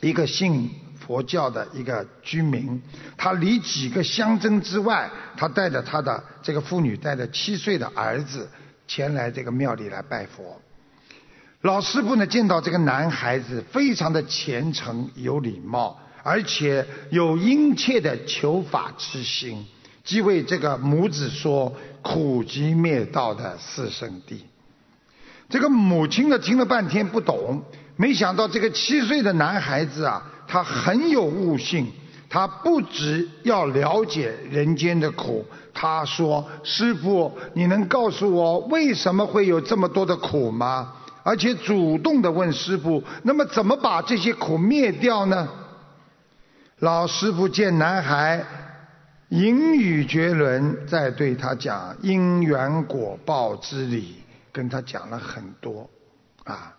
[0.00, 0.68] 一个信
[1.06, 2.80] 佛教的一个居民，
[3.16, 8.48] 他离几个乡镇之外，他带着他的这个妇女，带着七岁的儿子
[8.86, 10.60] 前来这个庙里来拜佛。
[11.62, 19.66] 老师傅呢见到这个男孩子非常的虔诚有礼貌，而且有殷切的求法之心。
[20.04, 21.72] 即为这个母子说
[22.02, 24.44] 苦集灭道的四圣地。
[25.48, 27.62] 这个母亲呢听了半天不懂，
[27.94, 31.90] 没想到这个七岁的男孩子啊，他很有悟性，
[32.28, 35.42] 他不只要了解人间的苦，
[35.72, 40.92] 他说：“师傅，你能告诉我为什么会有这么多的苦吗？”
[41.24, 45.48] 而且主动的问师傅：“那么怎么把这些苦灭掉呢？”
[46.80, 48.44] 老师傅见男孩。
[49.30, 54.16] 淫语绝伦，在对他讲因缘果报之理，
[54.52, 55.88] 跟他讲了很多，
[56.44, 56.76] 啊，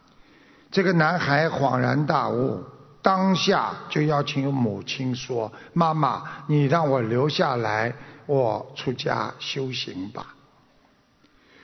[0.69, 2.63] 这个男孩恍然大悟，
[3.04, 7.93] 当下就邀请母亲说：“妈妈，你让我留下来，
[8.26, 10.34] 我出家修行吧。”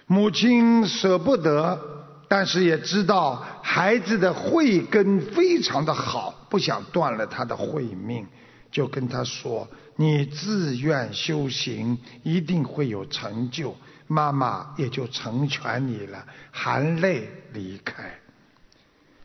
[0.06, 1.80] 母亲舍不得，
[2.28, 8.28] 但是也知道孩子的慧根非常的好，不想断了他的慧命，
[8.70, 9.68] 就跟他说。
[9.96, 13.76] 你自愿修行，一定会有成就。
[14.08, 18.20] 妈妈也就成全你了，含泪离开。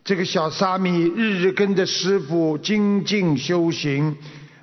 [0.05, 4.15] 这个小沙弥日日跟着师傅精进修行。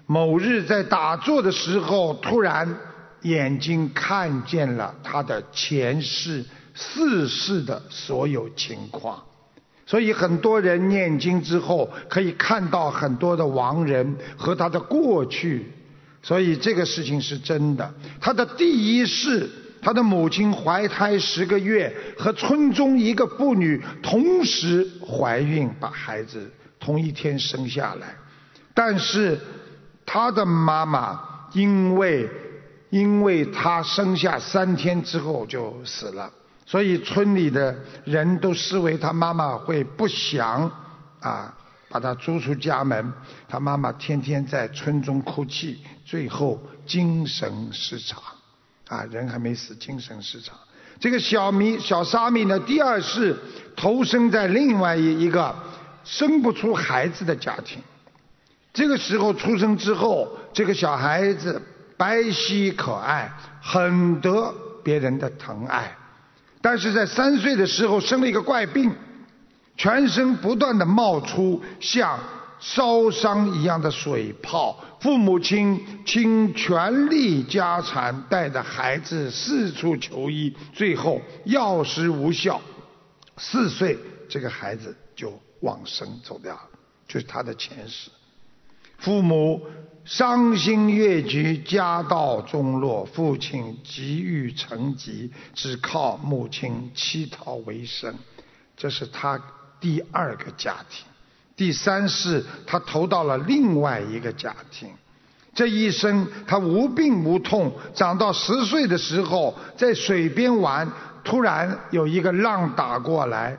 [0.06, 2.78] 某日在打坐的时候，突然
[3.24, 9.20] 眼睛看见了他的前世、世世的所有情况。
[9.88, 15.66] 所以很多人念经之后，可以看到很多的亡人和他的过去。
[16.22, 17.92] 所以这个事情是真的。
[18.20, 19.50] 他的第一世，
[19.82, 28.16] 他的母亲怀胎十个月，和村中一个妇女同时怀孕，把孩子同一天生下来。
[28.74, 29.40] 但是
[30.06, 31.20] 他的妈妈
[31.54, 32.30] 因为
[32.90, 36.32] 因为他生下三天之后就死了，
[36.66, 37.76] 所以村里的
[38.06, 40.72] 人都视为他妈妈会不祥
[41.20, 41.54] 啊。
[41.94, 43.12] 把他逐出家门，
[43.50, 48.24] 他妈妈天天在村中哭泣，最后精神失常，
[48.92, 50.54] 啊，人还没死，精神失常。
[51.00, 53.34] 这个小弥小沙弥呢，第二世
[53.76, 55.56] 投生在另外一一个
[56.04, 57.82] 生不出孩子的家庭。
[58.74, 61.62] 这个时候出生之后，这个小孩子
[61.96, 63.32] 白皙可爱，
[63.62, 65.96] 很得别人的疼爱，
[66.62, 68.94] 但是在三岁的时候生了一个怪病。
[69.78, 72.20] 全身不断的冒出像
[72.62, 74.82] 烧伤一样的水泡。
[75.02, 82.62] 父母亲倾全力家产带着孩子四处求医，最后药石无效，
[83.36, 83.98] 四岁
[84.30, 86.62] 这个孩子就往生走掉了，
[87.08, 88.12] 就是他的前世。
[89.00, 89.66] 父母
[90.06, 98.14] 伤心越绝，家道中落，父亲急于成疾，只靠母亲乞讨为生。
[98.78, 99.42] 这是他
[99.80, 101.11] 第二个家庭。
[101.62, 104.90] 第三世，他投到了另外一个家庭。
[105.54, 110.92] 这一生，他无病无痛，长到十岁的时候，在水边玩，
[111.24, 113.56] 突然有一个浪打过来，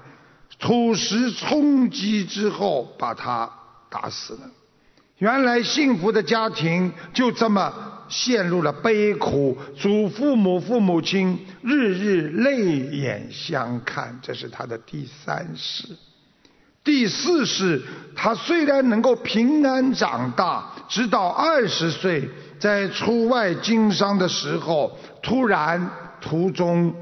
[0.59, 3.49] 土石冲击之后，把他
[3.89, 4.41] 打死了。
[5.19, 7.73] 原来幸福的家庭就这么
[8.09, 15.85] 陷入了悲苦，祖父母、父母亲日日泪眼相看，这是他的第三世。
[16.85, 17.81] 第四是，
[18.17, 22.29] 他虽然能够平安长大，直到二十岁，
[22.59, 25.89] 在出外经商的时候，突然
[26.21, 26.93] 途中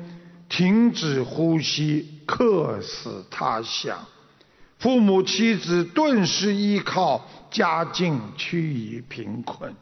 [0.51, 3.99] 停止呼吸，客死他乡，
[4.79, 9.75] 父母妻子顿时依靠，家境趋于贫困。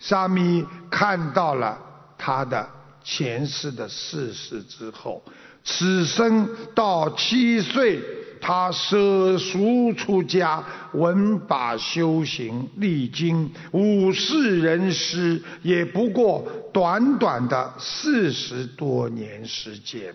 [0.00, 1.78] 沙弥看到了
[2.18, 2.68] 他的
[3.04, 5.22] 前世的事实之后，
[5.62, 8.02] 此生到七岁。
[8.46, 20.14] 他舍俗出家，闻法修行，历经五世人师，也不过短短的四十多年时间。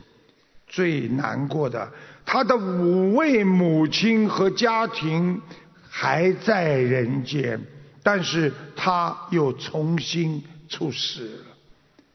[0.68, 1.92] 最难过的，
[2.24, 5.42] 他的五位母亲和家庭
[5.90, 7.60] 还在人间，
[8.04, 11.49] 但是他又重新出世了。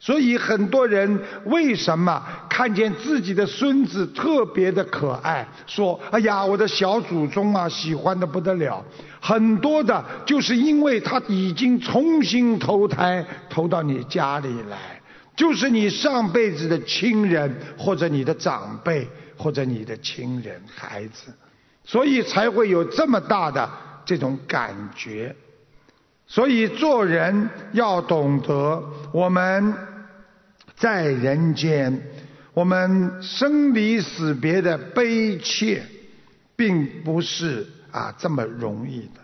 [0.05, 8.85] 所以很多人为什么看见自己的孙子特别的可爱，说：“哎呀，我的小祖宗啊，喜欢的不得了。”
[9.19, 15.01] 很多的就是因为他已经重新投胎，投到你家里来，
[15.35, 21.33] 就是你上辈子的亲人，或者你的长辈，或者你的亲人孩子，
[21.83, 23.67] 所以才会有这么大的
[24.05, 25.35] 这种感觉。
[26.27, 29.75] 所以做人要懂得我们。
[30.85, 31.99] 在人间，
[32.53, 35.83] 我们生离死别的悲切，
[36.55, 39.21] 并不是啊这么容易的。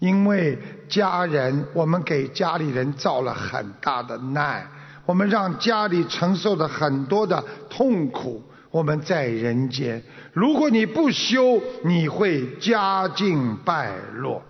[0.00, 0.58] 因为
[0.88, 4.68] 家人，我们给家里人造了很大的难，
[5.06, 8.42] 我们让家里承受了很多的痛苦。
[8.72, 10.02] 我们在人间，
[10.32, 14.42] 如果你不修，你会家境败落。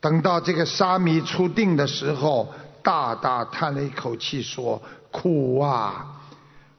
[0.00, 2.50] 等到这个沙弥出定的时候，
[2.82, 4.80] 大大叹了一口气说。
[5.10, 6.06] 苦啊！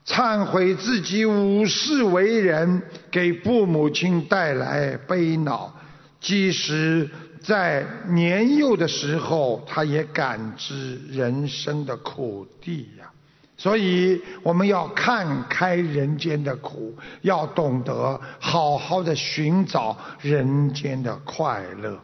[0.05, 5.71] 忏悔自己五世为人，给父母亲带来悲恼。
[6.19, 7.09] 即使
[7.41, 13.09] 在年幼的时候，他也感知人生的苦地呀。
[13.57, 21.99] 所以，我们要看开人间的苦，要懂得好好的寻找人间的快乐。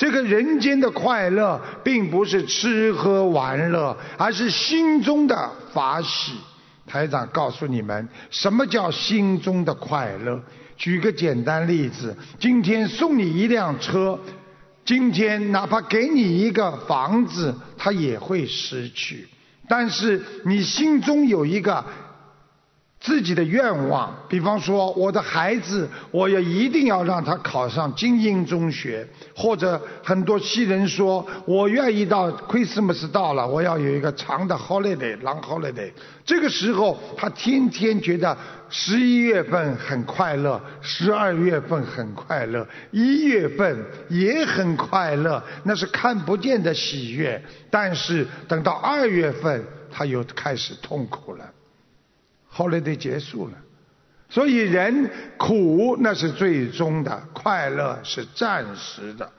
[0.00, 6.32] 这个人间的快乐，并不是吃喝玩乐，而是心中的法喜。
[6.86, 10.42] 台长告诉你们，什么叫心中的快乐？
[10.78, 14.18] 举个简单例子：今天送你一辆车，
[14.86, 19.28] 今天哪怕给你一个房子，他也会失去。
[19.68, 21.84] 但是你心中有一个。
[23.00, 35.90] 自己的愿望，比方说我的孩子，我也一定要让他考上精英中学，或者很多西人说，我愿意到 Christmas 到了，我要有一个长的 holiday，long holiday。
[36.26, 38.36] 这个时候，他天天觉得
[38.68, 47.42] 十一月份很快乐，十二月份很快乐，一月份也很快乐，那是看不见的喜悦。
[47.70, 51.50] 但是等到二月份，他又开始痛苦了。
[52.50, 53.54] 后来得结束了，
[54.28, 59.30] 所以人苦那是最终的，快乐是暂时的，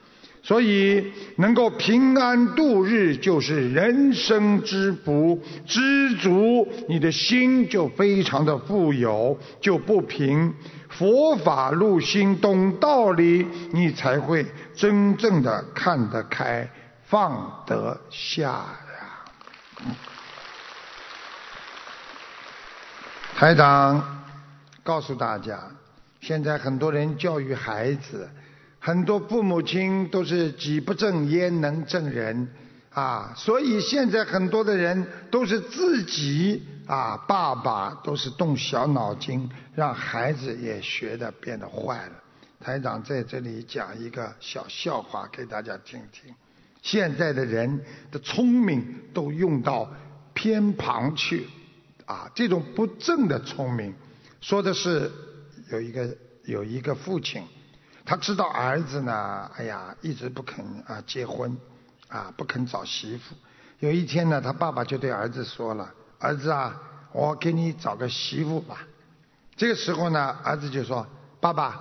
[0.41, 10.53] 所以能够平安度日就是人生之福，知足你的心就非常的富有，就不平。
[10.89, 16.69] 佛法入心，懂道理，你才会真正的看得开，
[17.05, 19.95] 放得下呀。
[23.41, 24.23] 台长
[24.83, 25.59] 告诉大家，
[26.19, 28.29] 现在很多人教育孩子，
[28.77, 32.47] 很多父母亲都是己不正焉能正人
[32.93, 42.11] 啊，所以现在很多的人都是自己啊，爸爸都是动小脑筋，让孩子也学的变得坏了。
[42.63, 46.31] 台长在这里讲一个小笑话给大家听听。
[46.83, 48.85] 现在的人的聪明
[49.15, 49.91] 都用到
[50.35, 51.47] 偏旁去，
[52.11, 53.95] 啊，这种不正的聪明，
[54.41, 55.09] 说的是
[55.71, 57.41] 有一个有一个父亲，
[58.03, 61.55] 他知道儿子呢，哎呀，一直不肯啊结婚，
[62.09, 63.33] 啊不肯找媳妇。
[63.79, 65.89] 有一天呢，他爸爸就对儿子说了
[66.19, 66.77] ：“儿子啊，
[67.13, 68.85] 我给你找个媳妇吧。”
[69.55, 71.07] 这个时候呢，儿子就说
[71.39, 71.79] ：“爸爸，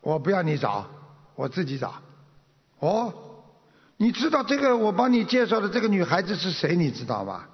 [0.00, 0.86] 我不要你找，
[1.34, 1.92] 我自己找。”
[2.80, 3.12] 哦。
[3.96, 6.74] 你知道这个我帮你介绍的这个女孩子是谁？
[6.74, 7.44] 你知道吗？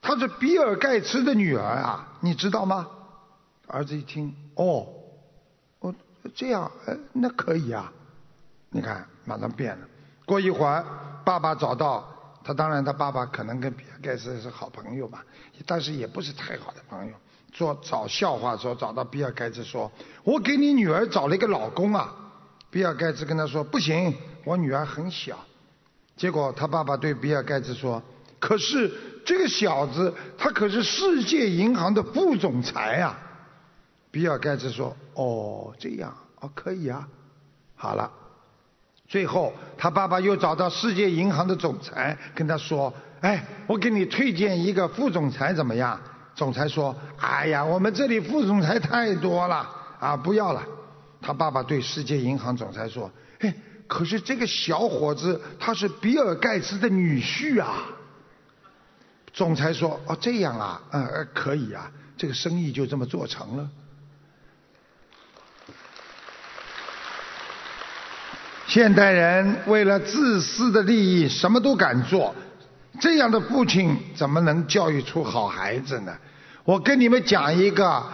[0.00, 2.88] 她是比尔盖茨的女儿啊，你知道吗？
[3.66, 4.86] 儿子一听，哦，
[5.78, 5.94] 哦，
[6.34, 7.92] 这样，呃，那可以啊。
[8.70, 9.86] 你看，马上变了。
[10.24, 10.84] 过一会儿，
[11.24, 12.04] 爸爸找到
[12.42, 15.24] 他，当然他爸爸可能跟比尔盖茨是好朋友吧，
[15.66, 17.12] 但是也不是太好的朋友。
[17.52, 19.90] 做找笑话说找到比尔盖茨说
[20.22, 22.14] ：“我给你女儿找了一个老公啊。”
[22.70, 25.36] 比尔盖茨跟他说：“不行，我女儿很小。”
[26.16, 28.00] 结果他爸爸对比尔盖茨说
[28.38, 28.92] ：“可是
[29.24, 33.18] 这个小子，他可是世界银行的副总裁啊。”
[34.10, 37.06] 比尔盖茨说：“哦，这样，哦，可以啊。”
[37.76, 38.10] 好了，
[39.08, 42.92] 最后他爸爸又找到世界银行的总裁，跟他说
[43.22, 45.98] ：“哎，我给你推荐一个副总裁怎么样？”
[46.34, 49.68] 总裁说：“哎呀，我们这里副总裁太多了，
[49.98, 50.62] 啊，不要了。”
[51.22, 53.10] 他爸爸对世界银行总裁说
[53.40, 53.52] ：“嘿。”
[53.90, 57.88] 可是这个小伙子他是比尔盖茨的女婿啊！
[59.32, 63.68] 总裁说：“哦，这样啊，嗯，可以啊，这个生意就这么做成了。”
[68.66, 72.34] 现代人为了自私的利益，什么都敢做，
[73.00, 76.16] 这样的父亲怎么能教育出好孩子呢？
[76.64, 78.04] 我跟你们讲一个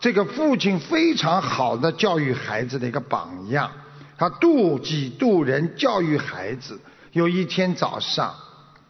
[0.00, 3.70] 这个父亲非常好的教育孩子的一个榜样。
[4.16, 6.80] 他妒己妒人，教育孩子。
[7.12, 8.34] 有一天早上，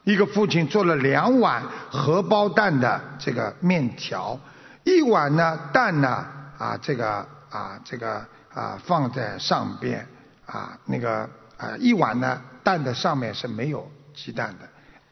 [0.06, 4.38] 一个父亲做了两碗荷包蛋的这个面条，
[4.84, 6.24] 一碗呢蛋呢
[6.56, 10.06] 啊这个啊这个啊放在上边
[10.46, 14.68] 啊那个啊一碗呢蛋的上面是没有鸡蛋的，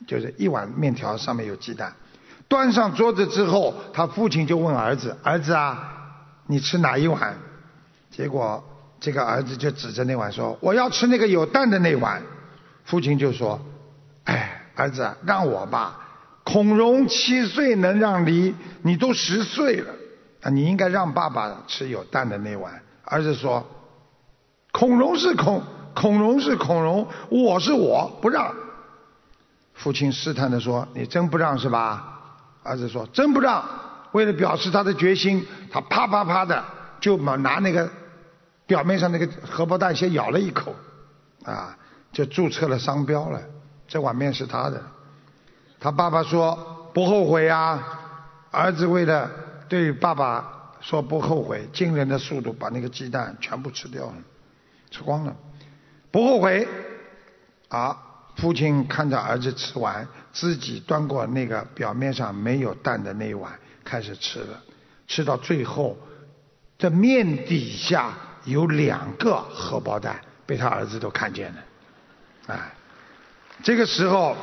[0.06, 1.92] 就是一碗面条上面有鸡蛋。
[2.46, 5.90] 端上桌子之后，他父亲就问儿子：“儿子啊，
[6.46, 7.34] 你吃哪一碗？”
[8.12, 8.62] 结果。
[9.00, 12.22] 这个儿子就指着那碗说：“我要吃那个有蛋的那碗。”
[12.86, 13.60] 父亲就说
[14.24, 16.00] ：“哎，儿子，让我吧。
[16.42, 19.92] 孔融七岁能让梨，你都十岁了，
[20.42, 23.66] 啊，你应该让爸爸吃有蛋的那碗。”儿子说
[24.72, 25.62] ：“孔融是孔，
[25.94, 28.54] 孔融是孔融，我是我不让。”
[29.74, 32.20] 父亲试探的说：“你真不让是吧？”
[32.62, 33.64] 儿子说：“真不让。”
[34.12, 36.64] 为了表示他的决心，他啪啪啪的
[37.00, 37.88] 就拿拿那个。
[38.66, 40.74] 表面上那个荷包蛋先咬了一口，
[41.44, 41.76] 啊，
[42.14, 43.38] 就注册了商标了。
[43.94, 44.82] 这碗面是他的。
[45.78, 47.80] 他爸爸说不后悔啊。
[48.50, 49.30] 儿子为了
[49.68, 54.14] 对爸爸说不后悔，惊人的速度把那个鸡蛋全部吃掉了，
[54.90, 55.36] 吃光了，
[56.10, 56.66] 不后悔。
[57.68, 57.96] 啊，
[58.34, 64.60] 父亲看着儿子吃完，自己端过那个表面上没有蛋的那一碗开始吃了，
[65.06, 65.96] 吃到最后，
[66.76, 68.12] 这面底下。
[68.44, 71.58] 有两个荷包蛋被他儿子都看见了，
[72.48, 72.74] 哎，
[73.64, 74.36] 这个时候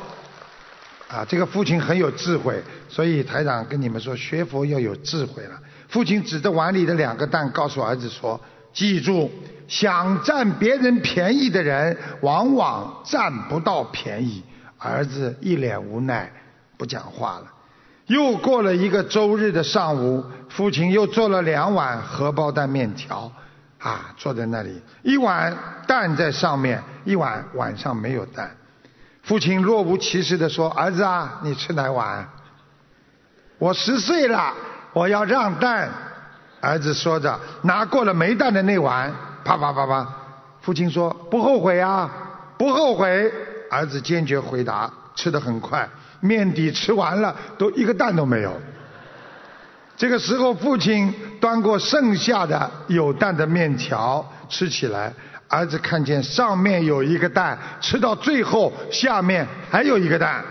[1.08, 5.56] 啊，这个父亲很有智慧，所以台长跟你们说，学佛要有智慧了。
[5.88, 8.40] 父亲指着碗里的两个蛋，告诉儿子说
[8.74, 9.30] ：“记住，
[9.68, 14.42] 想占别人便宜的人，往往占不到便宜。”
[14.76, 16.28] 儿子一脸无奈，
[16.76, 17.46] 不讲话了。
[18.06, 23.30] 又过了一个周日的上午，父亲又做了两碗荷包蛋面条。
[23.78, 25.56] 啊，坐在那里，一碗
[25.86, 28.50] 蛋在上面，一碗碗上没有蛋。
[29.22, 32.28] 父亲若无其事地说：“儿子啊，你吃哪碗？”
[33.58, 34.52] 我十岁了，
[34.92, 35.88] 我要让蛋。
[36.60, 39.12] 儿子说着，拿过了没蛋的那碗，
[39.44, 40.06] 啪啪啪啪。
[40.60, 42.10] 父亲说：“不后悔啊，
[42.58, 43.32] 不后悔。”
[43.70, 45.88] 儿子坚决回答，吃得很快，
[46.20, 48.60] 面底吃完了，都一个蛋都没有。
[49.96, 55.12] 这个时候，父亲端过剩下的有蛋的面条吃起来。
[55.52, 60.42] 儿子看见上面有一个蛋，吃到最后下面还有一个蛋，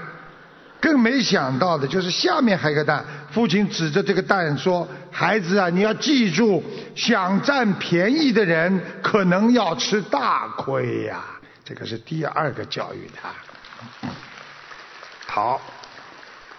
[0.79, 3.03] 更没想到的就是下面还有个蛋。
[3.31, 6.63] 父亲指着这个蛋说：“孩子啊，你要记住，
[6.95, 11.23] 想占便宜的人可能要吃大亏呀。”
[11.65, 14.09] 这个是第二个教育他。
[15.25, 15.59] 好，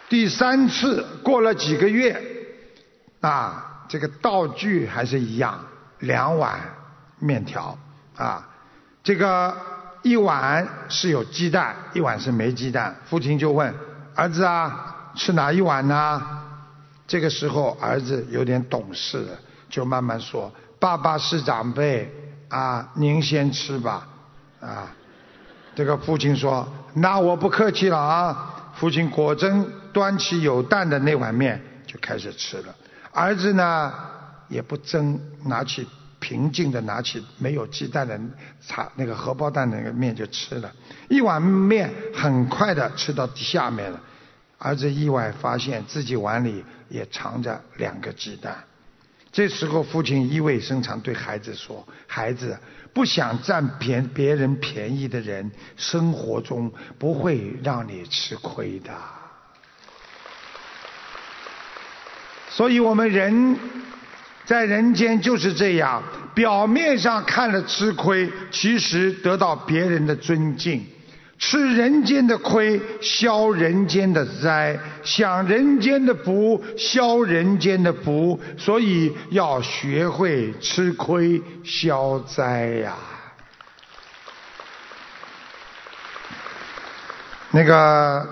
[0.09, 2.21] 第三次过了几个月。
[3.21, 5.65] 啊，这个道具还是一样，
[6.01, 6.59] 两碗
[7.21, 7.79] 面条
[8.17, 8.49] 啊，
[9.03, 9.57] 这个
[10.03, 12.95] 一碗是有鸡蛋，一碗是没鸡蛋。
[13.07, 13.75] 父亲就问
[14.15, 16.23] 儿子啊，吃哪一碗呢？
[17.07, 19.39] 这个时候儿子有点懂事了，
[19.69, 20.51] 就慢慢说
[20.81, 22.11] ：“爸爸是长辈
[22.49, 24.07] 啊，您先吃吧。”
[24.61, 24.91] 啊，
[25.75, 32.75] 这个父亲说：“那我不客气了啊。”父亲果真端起有蛋的那碗面就开始吃了。
[33.13, 33.93] 儿子呢
[34.49, 35.87] 也不争，拿起
[36.23, 38.19] 平静的拿起没有鸡蛋的
[38.65, 40.73] 茶那个荷包蛋那个面就吃了。
[41.09, 44.01] 一碗面很快的吃到下面了。
[44.59, 48.63] 儿子意外发现自己碗里也藏着两个鸡蛋。
[49.33, 52.57] 这时候父亲意味深长对孩子说：“孩子，
[52.93, 58.93] 不想占别别人便宜的人，生活中不会让你吃亏的。”
[62.49, 63.59] 所以我们人
[64.45, 66.03] 在人间就是这样，
[66.35, 70.85] 表面上看了吃亏，其实得到别人的尊敬。
[71.39, 78.39] 吃人间的亏，消人间的灾；享人间的福，消人间的福。
[78.57, 82.97] 所以要学会吃亏消灾呀。
[87.51, 88.25] 那个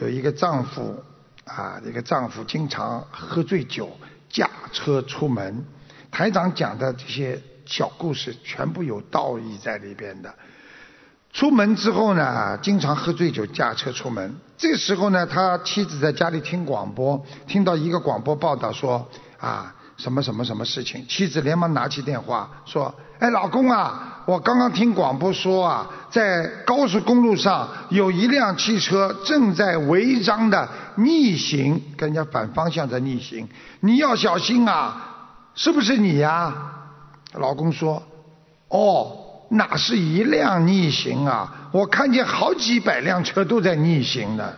[0.00, 1.02] 有一个丈夫
[1.44, 3.96] 啊，一个丈夫经常喝醉酒
[4.36, 5.64] 驾车出门。
[6.10, 10.34] 台长讲的这些小故事，全部有道义在里边的。
[11.32, 14.36] 出门之后呢，经常喝醉酒驾车出门。
[14.58, 19.08] 这时候呢，他妻子在家里听广播，听到一个广播报道说
[19.38, 21.04] 啊什么什么什么事情。
[21.08, 33.48] 妻子连忙拿起电话说：“哎，老公啊，我刚刚听广播说啊，在高速公路上有一辆汽车正在违章的逆行，跟人家反方向在逆行，
[33.80, 36.54] 你要小心啊，是不是你呀？”
[37.34, 38.02] 老公说
[38.68, 41.68] ：“哦。”哪是一辆逆行啊！
[41.70, 44.52] 我看见好几百辆车都在逆行呢。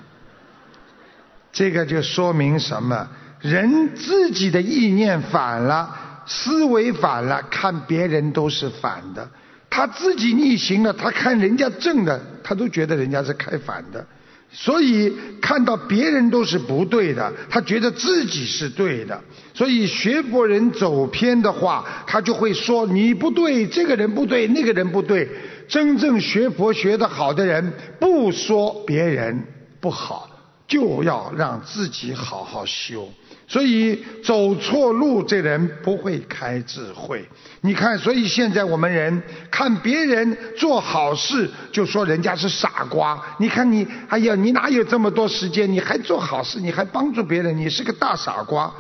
[1.53, 3.07] 这个就说明什么？
[3.41, 5.89] 人自己的意念反了，
[6.27, 9.29] 思维反了，看别人都是反的。
[9.71, 14.05] 他自己逆行了，他看人家正的，他都觉得人家是开反的。
[14.51, 19.21] 所以看到别人都是不对的，他觉得自己是对的。
[19.53, 25.29] 所以学佛人走偏的话，他就会说你不对，这个人不对，那个人不对。
[25.69, 29.45] 真正学佛学得好的人，不说别人
[29.81, 30.29] 不好，
[30.67, 33.07] 就要让自己好好修。
[33.49, 37.27] 所以走错路，这人不会开智慧。
[37.63, 43.19] 你看，所以现在我们人看别人做好事，就说人家是傻瓜。
[43.39, 45.73] 你看你，哎呀，你哪有这么多时间？
[45.73, 48.71] 你还做好事，你还帮助别人，你是个大傻瓜。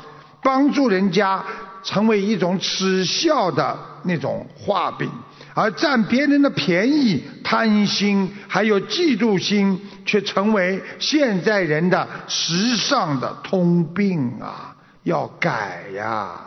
[0.42, 1.42] 帮助人家
[1.82, 3.76] 成为一种耻笑的
[4.08, 5.08] 那种画饼，
[5.54, 9.80] 而占别人的便宜、贪心还有嫉妒心。
[10.08, 14.74] 却成为现在人的时尚的通病啊！
[15.02, 16.46] 要改呀！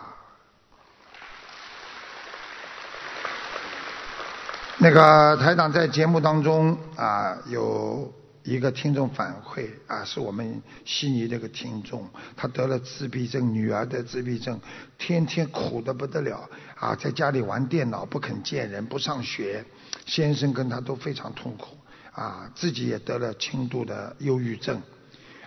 [4.80, 8.12] 那个台长在节目当中啊，有
[8.44, 14.60] 一个听众反馈啊，是我们悉尼这个听众，他得了自闭症，女儿得自闭症，
[14.98, 19.64] 天天苦的不得了啊，在家里玩电脑，不肯见人，不上学，
[20.06, 21.78] 先生跟他都非常痛苦。
[22.14, 24.82] 啊，自己也得了轻度的忧郁症，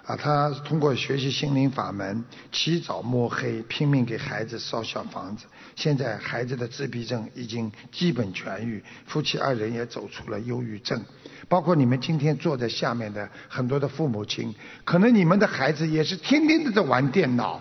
[0.06, 5.44] 啊，他通过学习心灵法门，起早摸黑，拼命给孩子烧小房子。
[5.76, 11.04] 现在孩子的自闭症已经基本痊愈，夫妻二人也走出了忧郁症。
[11.48, 17.60] 包括你们今天坐在下面的很多的父母亲，可能你们的孩子也是天天都在玩电脑，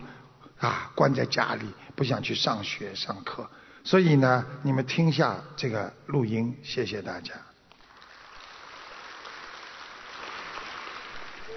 [0.59, 1.65] 啊，关在家里
[1.95, 3.49] 不想去上学上课。
[3.83, 7.33] 所以呢，你们听下这个录音，谢谢大家。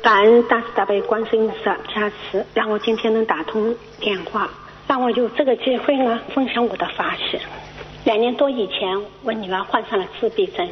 [0.03, 4.49] 感恩大慈大悲观世音菩萨加持，让我今天能打通电话，
[4.87, 7.41] 让我有这个机会呢分享我的法事。
[8.05, 10.69] 两年多以前，我女儿患上了自闭症，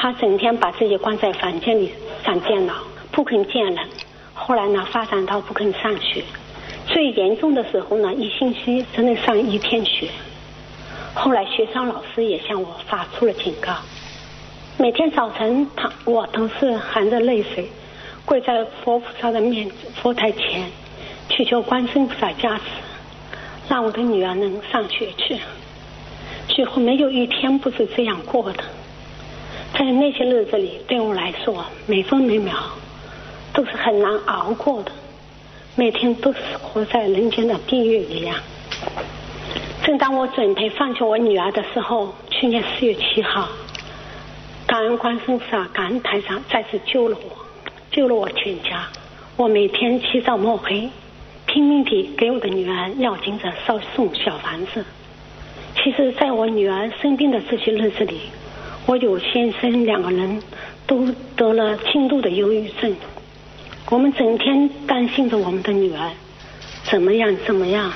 [0.00, 1.90] 他整天把自己关在房间里
[2.24, 2.72] 上电脑，
[3.10, 3.76] 不肯见人。
[4.32, 6.22] 后来呢，发展到不肯上学，
[6.86, 10.08] 最严重的时候呢，一星期只能上一天学。
[11.14, 13.74] 后来学校老师也向我发出了警告，
[14.76, 17.68] 每天早晨，他我都是含着泪水。
[18.24, 19.68] 跪在佛菩萨的面
[20.00, 20.70] 佛台前，
[21.28, 22.64] 祈求观世菩萨加持，
[23.68, 25.38] 让我的女儿能上学去。
[26.54, 28.62] 几乎没有一天不是这样过的。
[29.74, 32.54] 在那些日子里，对我来说，每分每秒
[33.52, 34.90] 都是很难熬过的，
[35.76, 38.36] 每天都是活在人间的地狱一样。
[39.84, 43.48] 正当我准备放弃我女儿的时候，去年四月七号，
[44.66, 47.38] 感恩观世音菩萨，感恩台上再次救了我，
[47.90, 48.86] 救了我全家。
[49.36, 50.90] 我每天起早摸黑，
[51.46, 54.84] 拼命地给我的女儿要紧着烧送小房子。
[55.76, 58.20] 其实，在我女儿生病的这些日子里，
[58.88, 60.42] 我有先生两个人
[60.86, 62.96] 都得了轻度的忧郁症。
[63.90, 66.10] 我们整天担心着我们的女儿
[66.84, 67.92] 怎么样怎么样。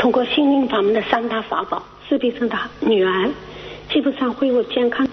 [0.00, 3.30] 通过心灵法门的三大法宝，自闭症的女儿
[3.88, 5.06] 基本上恢复健康。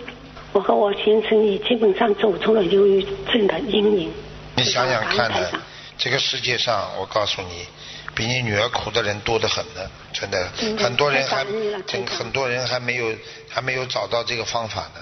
[0.51, 4.11] 我和我先生也基本上走出了忧郁症的阴影。
[4.55, 5.47] 你想想看呢，
[5.95, 7.67] 这个世界上，我告诉你，
[8.15, 11.45] 比你女儿苦的人多得很呢，真的，很多人还，
[11.87, 13.15] 很很多人还没有
[13.47, 15.01] 还没有找到这个方法呢。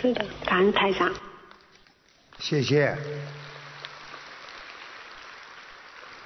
[0.00, 1.12] 是的，感恩台长。
[2.38, 2.96] 谢谢。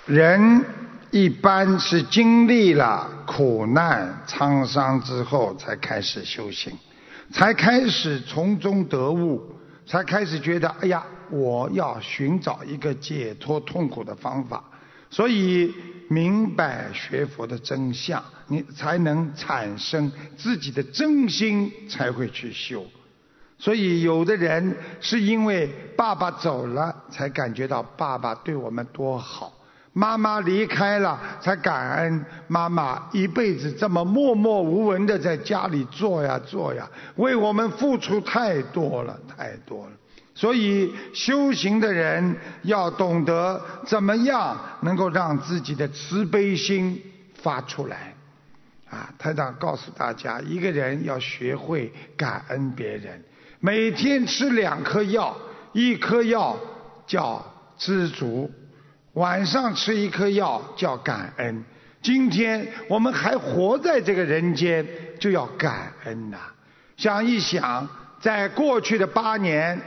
[0.07, 0.65] 人
[1.11, 6.79] 一般是经历了苦难沧桑之后，才开始修行，
[7.31, 14.65] 才开始从中得悟，才开始觉得，哎呀，我要寻找一个解脱痛苦的方法，
[15.11, 15.75] 所以
[16.09, 22.85] 明白学佛的真相，你才能产生自己的真心，才会去修。
[23.59, 29.53] 所以，有的人是因为爸爸走了，才感觉到爸爸对我们多好。
[29.93, 39.93] 妈妈离开了，才感恩妈妈一辈子这么默默无闻的在家里做呀做呀，为我们付出太多了，太多了。
[40.39, 47.03] 所以修行的人要懂得怎么样能够让自己的慈悲心
[47.35, 48.15] 发出来。
[48.89, 53.21] 啊，台长告诉大家，一个人要学会感恩别人，
[53.59, 55.37] 每天吃两颗药，
[55.73, 56.57] 一颗药
[57.05, 57.45] 叫
[57.77, 58.49] 知足。
[59.15, 61.65] 晚上吃一颗药叫感恩。
[62.01, 64.87] 今天我们还活在这个人间，
[65.19, 66.39] 就要感恩呐。
[66.97, 67.89] 想一想，
[68.21, 69.81] 在过去的八年，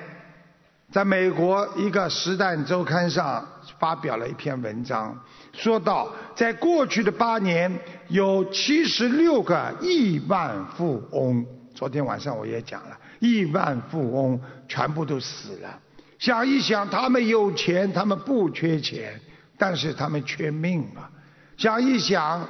[0.91, 3.47] 在美国一个《时代周刊》上
[3.79, 5.17] 发表了一篇文章，
[5.53, 7.73] 说到在过去的八年，
[8.09, 11.45] 有七十六个亿万富翁。
[11.73, 14.37] 昨天晚上我也讲了，亿万富翁
[14.67, 15.79] 全部都死了。
[16.19, 19.17] 想一想，他们有钱，他们不缺钱，
[19.57, 21.09] 但是他们缺命啊！
[21.55, 22.45] 想一想，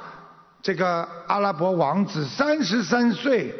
[0.60, 3.54] 这个阿拉伯王子三十三岁，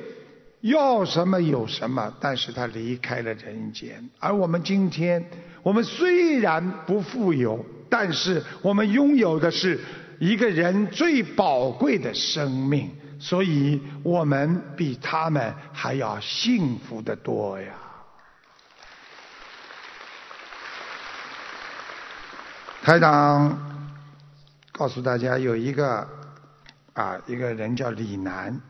[0.63, 4.09] 要什么有什么，但是他离开了人间。
[4.19, 5.25] 而我们今天，
[5.63, 9.79] 我们虽然不富有，但是我们拥有的是
[10.19, 17.75] 一个人最宝贵的生命，所以我们比他们还要幸福的多呀！
[22.85, 23.57] 台长
[24.71, 26.07] 告诉大家，有一个
[26.95, 28.61] 啊，一个人叫李楠，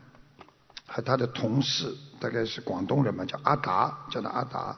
[0.93, 4.77] 和他的同事，大概是广东人嘛，叫阿达，叫他阿达，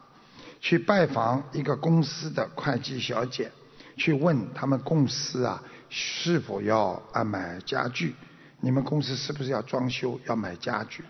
[0.62, 3.52] 去拜访一个公司的会计小姐，
[3.98, 8.16] 去问他们公司啊是否要啊买家具，
[8.62, 11.04] 你们公司是不是要装修，要买家具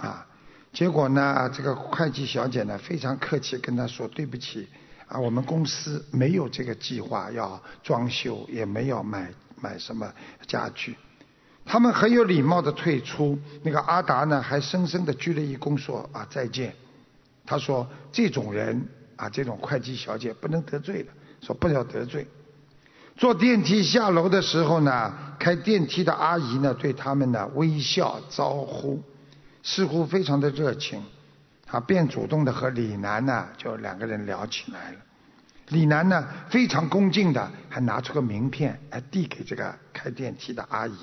[0.00, 0.26] 啊？
[0.72, 4.66] 结果呢，这个会计小姐呢非常客气跟他说，对不起。
[5.08, 9.30] 啊，我们公司没有这个计划要装修，也没有买
[9.60, 10.10] 买什么
[10.46, 10.96] 家具。
[11.68, 13.38] 他们很有礼貌的退出。
[13.62, 16.74] 那个阿达呢，还深深的鞠了一躬，说啊再见。
[17.44, 18.82] 他说这种人
[19.16, 21.10] 啊，这种会计小姐不能得罪的，
[21.42, 22.26] 说不要得罪。
[23.16, 29.02] 坐电梯下楼的时候呢，开电梯的阿姨呢，对他们呢微笑招呼，
[29.62, 31.02] 似乎非常的热情。
[31.66, 34.98] 他便主动的和李楠呢，就两个人聊起来了。
[35.68, 40.96] 李楠呢，非常恭敬的，还拿出个名片来递给这个开电梯的阿姨。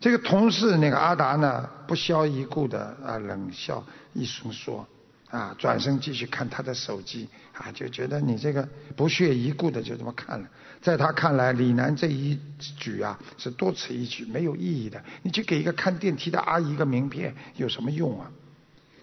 [0.00, 3.84] 这个同事那个阿达呢，不屑一顾的啊，冷笑
[4.14, 4.86] 一声说
[5.30, 10.48] ：“啊，转身继续看他的手机啊，就觉得你这个不屑一顾的就这么看了。
[10.80, 12.38] 在他看来，李楠这一
[12.78, 15.02] 举啊，是多此一举，没有意义的。
[15.22, 18.30] 你去给一个看电梯的阿姨一个名片，有什么用啊？”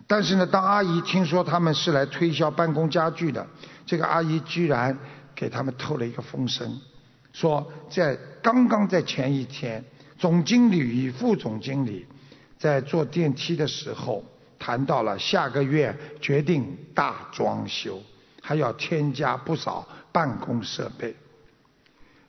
[0.08, 3.46] 但是呢，当阿姨听说他们是来推销办公家具的，
[3.86, 4.98] 这个阿姨居然
[5.36, 6.80] 给他们透了一个风声，
[7.34, 9.84] 说在刚刚在前一天，
[10.18, 12.05] 总经理与副总经理
[12.57, 14.24] 在坐电梯的时候
[14.57, 18.01] 谈到了下个月决定大装修，
[18.41, 21.16] 还要添加不少办公设备。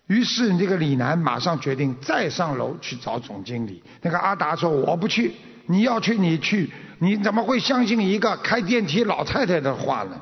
[0.07, 3.83] 于是这个李楠马上决定再上楼去找总经理。
[4.03, 5.33] 那个阿达说：“我不去，
[5.67, 10.19] 你要去你去。”你怎么会相信一个开电梯老太太的话呢？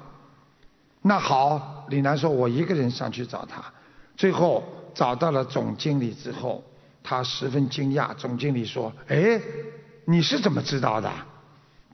[1.03, 3.62] 那好，李楠说：“我一个人上去找他。”
[4.17, 6.65] 最后找到了总经理之后，
[7.05, 8.13] 他十分惊讶。
[8.15, 9.41] 总经理说：“哎，
[10.07, 11.13] 你是怎么知道的？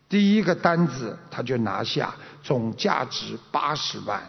[0.09, 4.23] 第一个单子他就拿下，总价值八十万。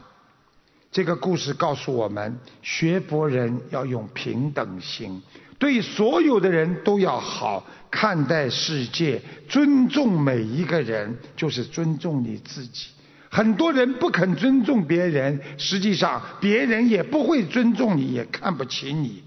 [0.92, 5.22] 这个故事告诉我们，学佛人要用平等心，
[5.58, 12.88] 对所有的人都要好看待世界，尊重每一个人，就是尊重你自己。
[13.30, 19.24] 很多人不肯尊重别人，实际上别人也不会尊重你，也看不起你。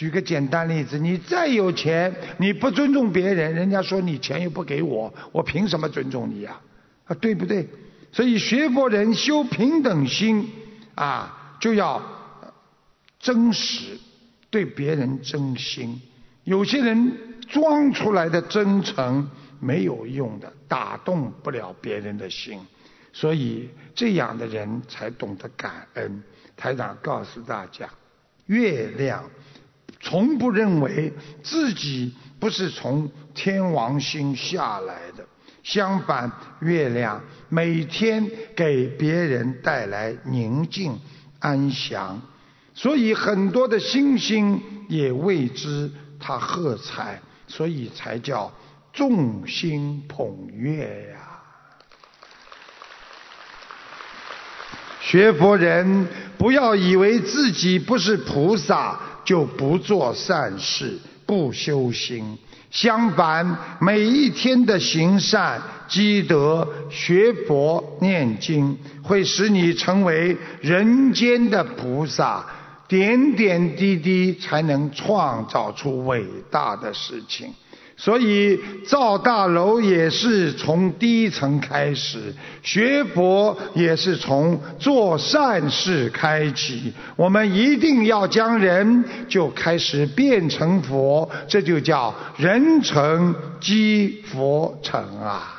[0.00, 6.58] 举个简单例子，你再有钱，你不尊重别人，人家说你钱又不给我，我凭什么尊重你呀？
[7.04, 7.68] 啊，对不对？
[8.10, 10.48] 所以学佛人修平等心
[10.94, 12.00] 啊，就要
[13.18, 13.98] 真实
[14.48, 16.00] 对别人真心。
[16.44, 17.14] 有些人
[17.50, 19.28] 装出来的真诚
[19.60, 22.58] 没有用的，打动不了别人的心。
[23.12, 26.22] 所以这样的人才懂得感恩。
[26.56, 27.86] 台长告诉大家，
[28.46, 29.22] 月亮
[30.00, 35.24] 从不认为自己不是从天王星下来的，
[35.62, 38.26] 相反，月亮每天
[38.56, 40.98] 给别人带来宁静
[41.38, 42.20] 安详，
[42.74, 48.50] 所以很多的星星也为之它喝彩，所以才叫
[48.92, 51.18] 众星捧月呀。
[55.00, 56.06] 学佛人
[56.38, 62.38] 不要以为自己不是菩萨就不做善事、不修心。
[62.70, 72.44] 相反，每一天的行善积德、学佛念经，会使你成为人间的菩萨。
[72.86, 77.54] 点点滴滴才能创造出伟大的事情。
[78.02, 86.94] 所以造大楼也是从低层开始，学佛也是从做善事开启。
[87.14, 95.58] 我们一定要将人就开始变成佛，这就叫人成即佛成啊！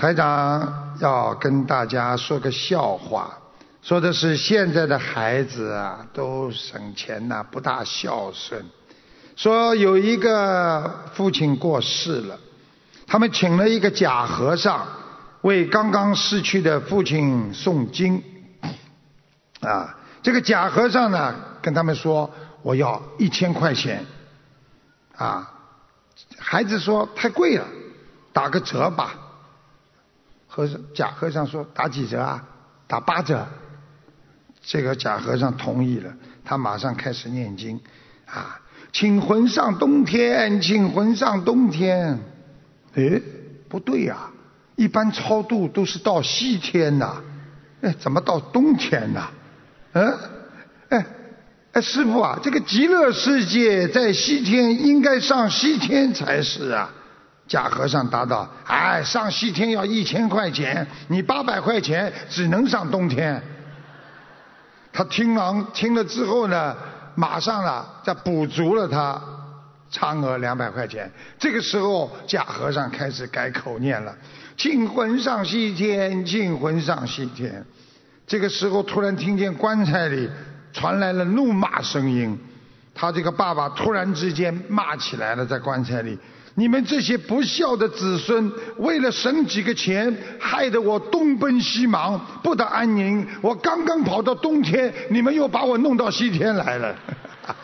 [0.00, 3.36] 台长要跟大家说个笑话。
[3.80, 8.64] 说的是现在的孩子啊，都省钱呐，不大孝顺。
[9.36, 12.38] 说有一个父亲过世了，
[13.06, 14.86] 他们请了一个假和尚
[15.42, 18.22] 为刚刚逝去的父亲诵经。
[19.60, 22.30] 啊，这个假和尚呢，跟他们说
[22.62, 24.04] ：“我要一千块钱。”
[25.16, 25.50] 啊，
[26.36, 27.64] 孩子说：“太贵了，
[28.32, 29.14] 打个折吧。”
[30.48, 32.44] 和尚假和尚说：“打几折啊？
[32.88, 33.46] 打八折。”
[34.70, 36.12] 这个假和尚同意了，
[36.44, 37.80] 他马上开始念经，
[38.26, 38.60] 啊，
[38.92, 42.18] 请魂上冬天，请魂上冬天。
[42.94, 43.18] 哎，
[43.66, 44.28] 不对呀，
[44.76, 47.16] 一般超度都是到西天呐，
[47.80, 49.26] 哎，怎么到冬天呢？
[49.94, 50.18] 嗯，
[50.90, 51.06] 哎，
[51.72, 56.90] 哎，师傅啊，这个极乐世界在西天，应该上西天才是啊。
[57.46, 63.42] 假和尚答道：哎，上西天要一千块钱，你八百块钱只能上冬天。
[64.98, 66.74] 他听完听了之后呢，
[67.14, 69.16] 马上呢再补足了他
[69.92, 71.08] 差额两百块钱。
[71.38, 74.12] 这个时候假和尚开始改口念了
[74.58, 77.64] ：“请魂上西天，请魂上西天。”
[78.26, 80.28] 这个时候突然听见棺材里
[80.72, 82.36] 传来了怒骂声音，
[82.92, 86.18] 他这个爸爸突然之间骂起来了，在棺材里。
[86.58, 93.24] 你们这些不孝的子孙，为了省几个钱，害得我东奔西忙，不得安宁。
[93.40, 96.96] 我刚刚跑到冬天，你们又把我弄到西天来了。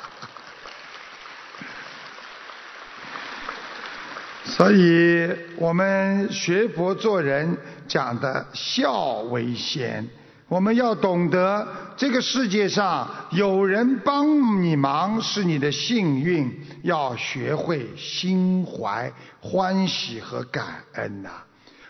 [4.47, 10.09] 所以，我们学佛做人讲的孝为先。
[10.47, 11.67] 我们要懂得，
[11.97, 21.31] 这个世界上有人帮你忙是你的幸运，要学会心怀欢喜和感恩呐。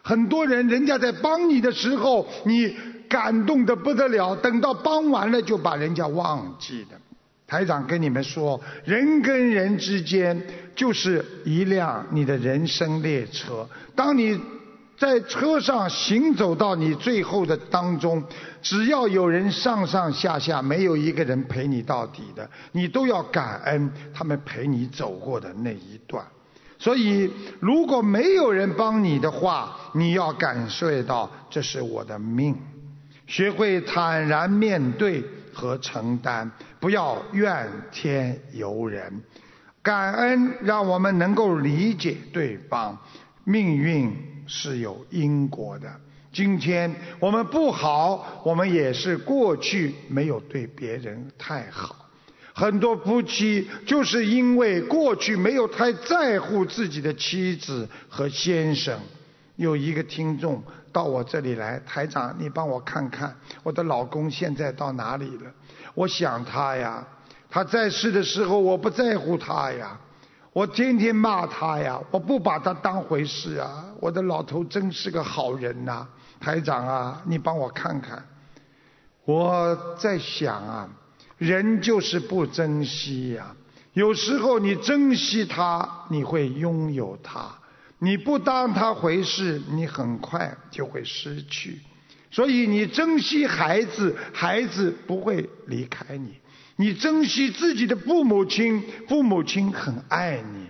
[0.02, 2.74] 很多人，人家在帮你的时候，你
[3.08, 6.98] 感动的不得了，等到帮完了就把人家忘记了。
[7.46, 10.40] 台长跟你们说，人跟人之间
[10.76, 14.40] 就是一辆你的人生列车，当你。
[14.96, 18.22] 在车上行走到你最后的当中，
[18.62, 26.24] 只要有人上上下下，没有一个人陪你到底的，你都要感恩他们陪你走过的那一段。
[26.78, 27.30] 所以，
[27.60, 32.56] 如果没有人帮你的话，你要感受到这是我的命。
[33.26, 39.22] 学会坦然面对和承担，不要怨天尤人。
[39.82, 42.98] 感恩让我们能够理解对方
[43.44, 44.33] 命运。
[44.46, 45.90] 是有因果的。
[46.32, 51.96] 今天我们不好，我们也是过去没有对别人太好。
[52.52, 58.98] 很多夫妻就是因为过去没有太在乎自己的妻子和先生。
[59.56, 65.50] 有一个听众到我这里来，台长，你帮我看看我的老公现在到哪里了？
[65.94, 67.06] 我想他呀，
[67.48, 69.96] 他在世的时候我不在乎他呀，
[70.52, 73.83] 我天天骂他呀，我不把他当回事啊。
[74.04, 76.06] 我的老头真是个好人呐，
[76.38, 78.22] 台长啊，你帮我看看。
[79.24, 80.86] 我在想啊，
[81.38, 83.56] 人就是不珍惜呀。
[83.94, 87.50] 有时候你珍惜他，你会拥有他。
[87.98, 91.80] 你不当他回事，你很快就会失去。
[92.30, 96.28] 所以你珍惜孩子，孩子不会离开你；
[96.76, 100.66] 你珍惜自己的父母亲，父母亲很爱你。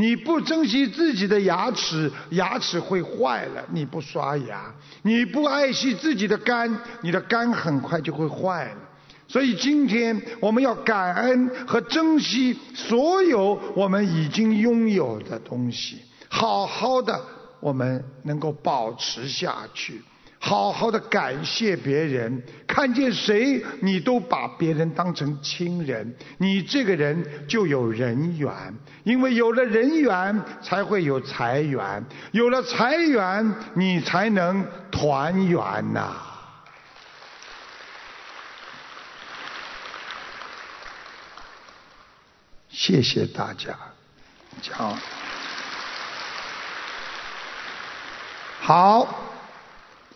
[0.00, 4.72] 你不珍惜自己的牙齿，牙齿会坏了；你不刷牙，
[5.02, 6.72] 你不爱惜自己的肝，
[7.02, 8.76] 你的肝很快就会坏了。
[9.26, 15.98] 所以今天我们要感恩和珍惜所有我们已经拥有的东西。
[16.28, 17.20] 好好的，
[17.58, 20.00] 我们能够保持下去，
[20.40, 28.50] 好好的感谢别人，看见谁你都把别人当成亲人，你这个人就有人缘，
[29.02, 36.16] 因为有了人缘才会有财源，有了财源你才能团圆呐。
[42.70, 43.76] 谢谢大家，
[44.62, 44.96] 讲。
[48.60, 49.27] 好，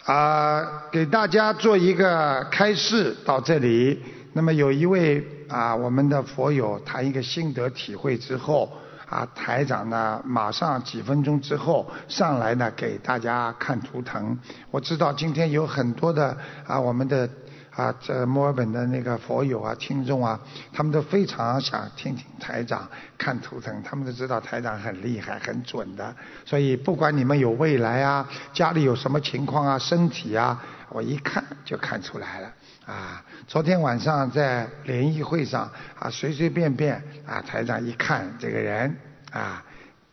[0.05, 4.03] 啊，给大家做一个开示到这里。
[4.33, 8.73] 那么有一位啊，我们的佛友谈一个心得体会之后，
[9.09, 14.37] 啊，台长呢马上几分钟之后上来呢给大家看图腾。
[14.71, 16.37] 我知道今天有很多的
[16.67, 17.29] 啊，我们的。
[17.75, 20.39] 啊，这墨尔本的那个佛友啊、听众啊，
[20.73, 26.15] 他们都非常想听听台长看图腾，他们都知道台长很厉害、很准的。
[26.45, 32.53] 所以不管你们有未来啊，家里有什么情况啊，身体啊，我一看就看出来了。
[32.85, 38.95] 啊，昨天晚上在联谊会上啊，随随便便啊，台长一看这个人
[39.31, 39.65] 啊，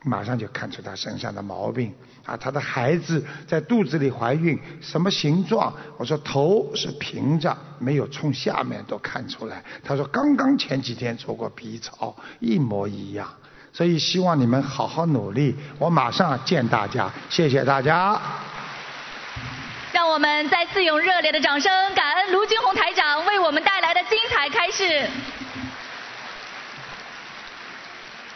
[0.03, 1.93] 马上就看出他身上的毛病。
[2.25, 5.73] 啊，他的孩子在肚子里怀孕，什么形状？
[5.97, 9.63] 我说头是平着，没有冲下面都看出来。
[9.83, 13.27] 他说刚刚前几天做过 B 超，一模一样。
[13.71, 18.19] 所以希望你们好好努力，我马上见大家，谢谢大家。
[19.91, 25.07] 让我们再次用热烈的掌声，感恩卢军红台长为我们带来的精彩开示。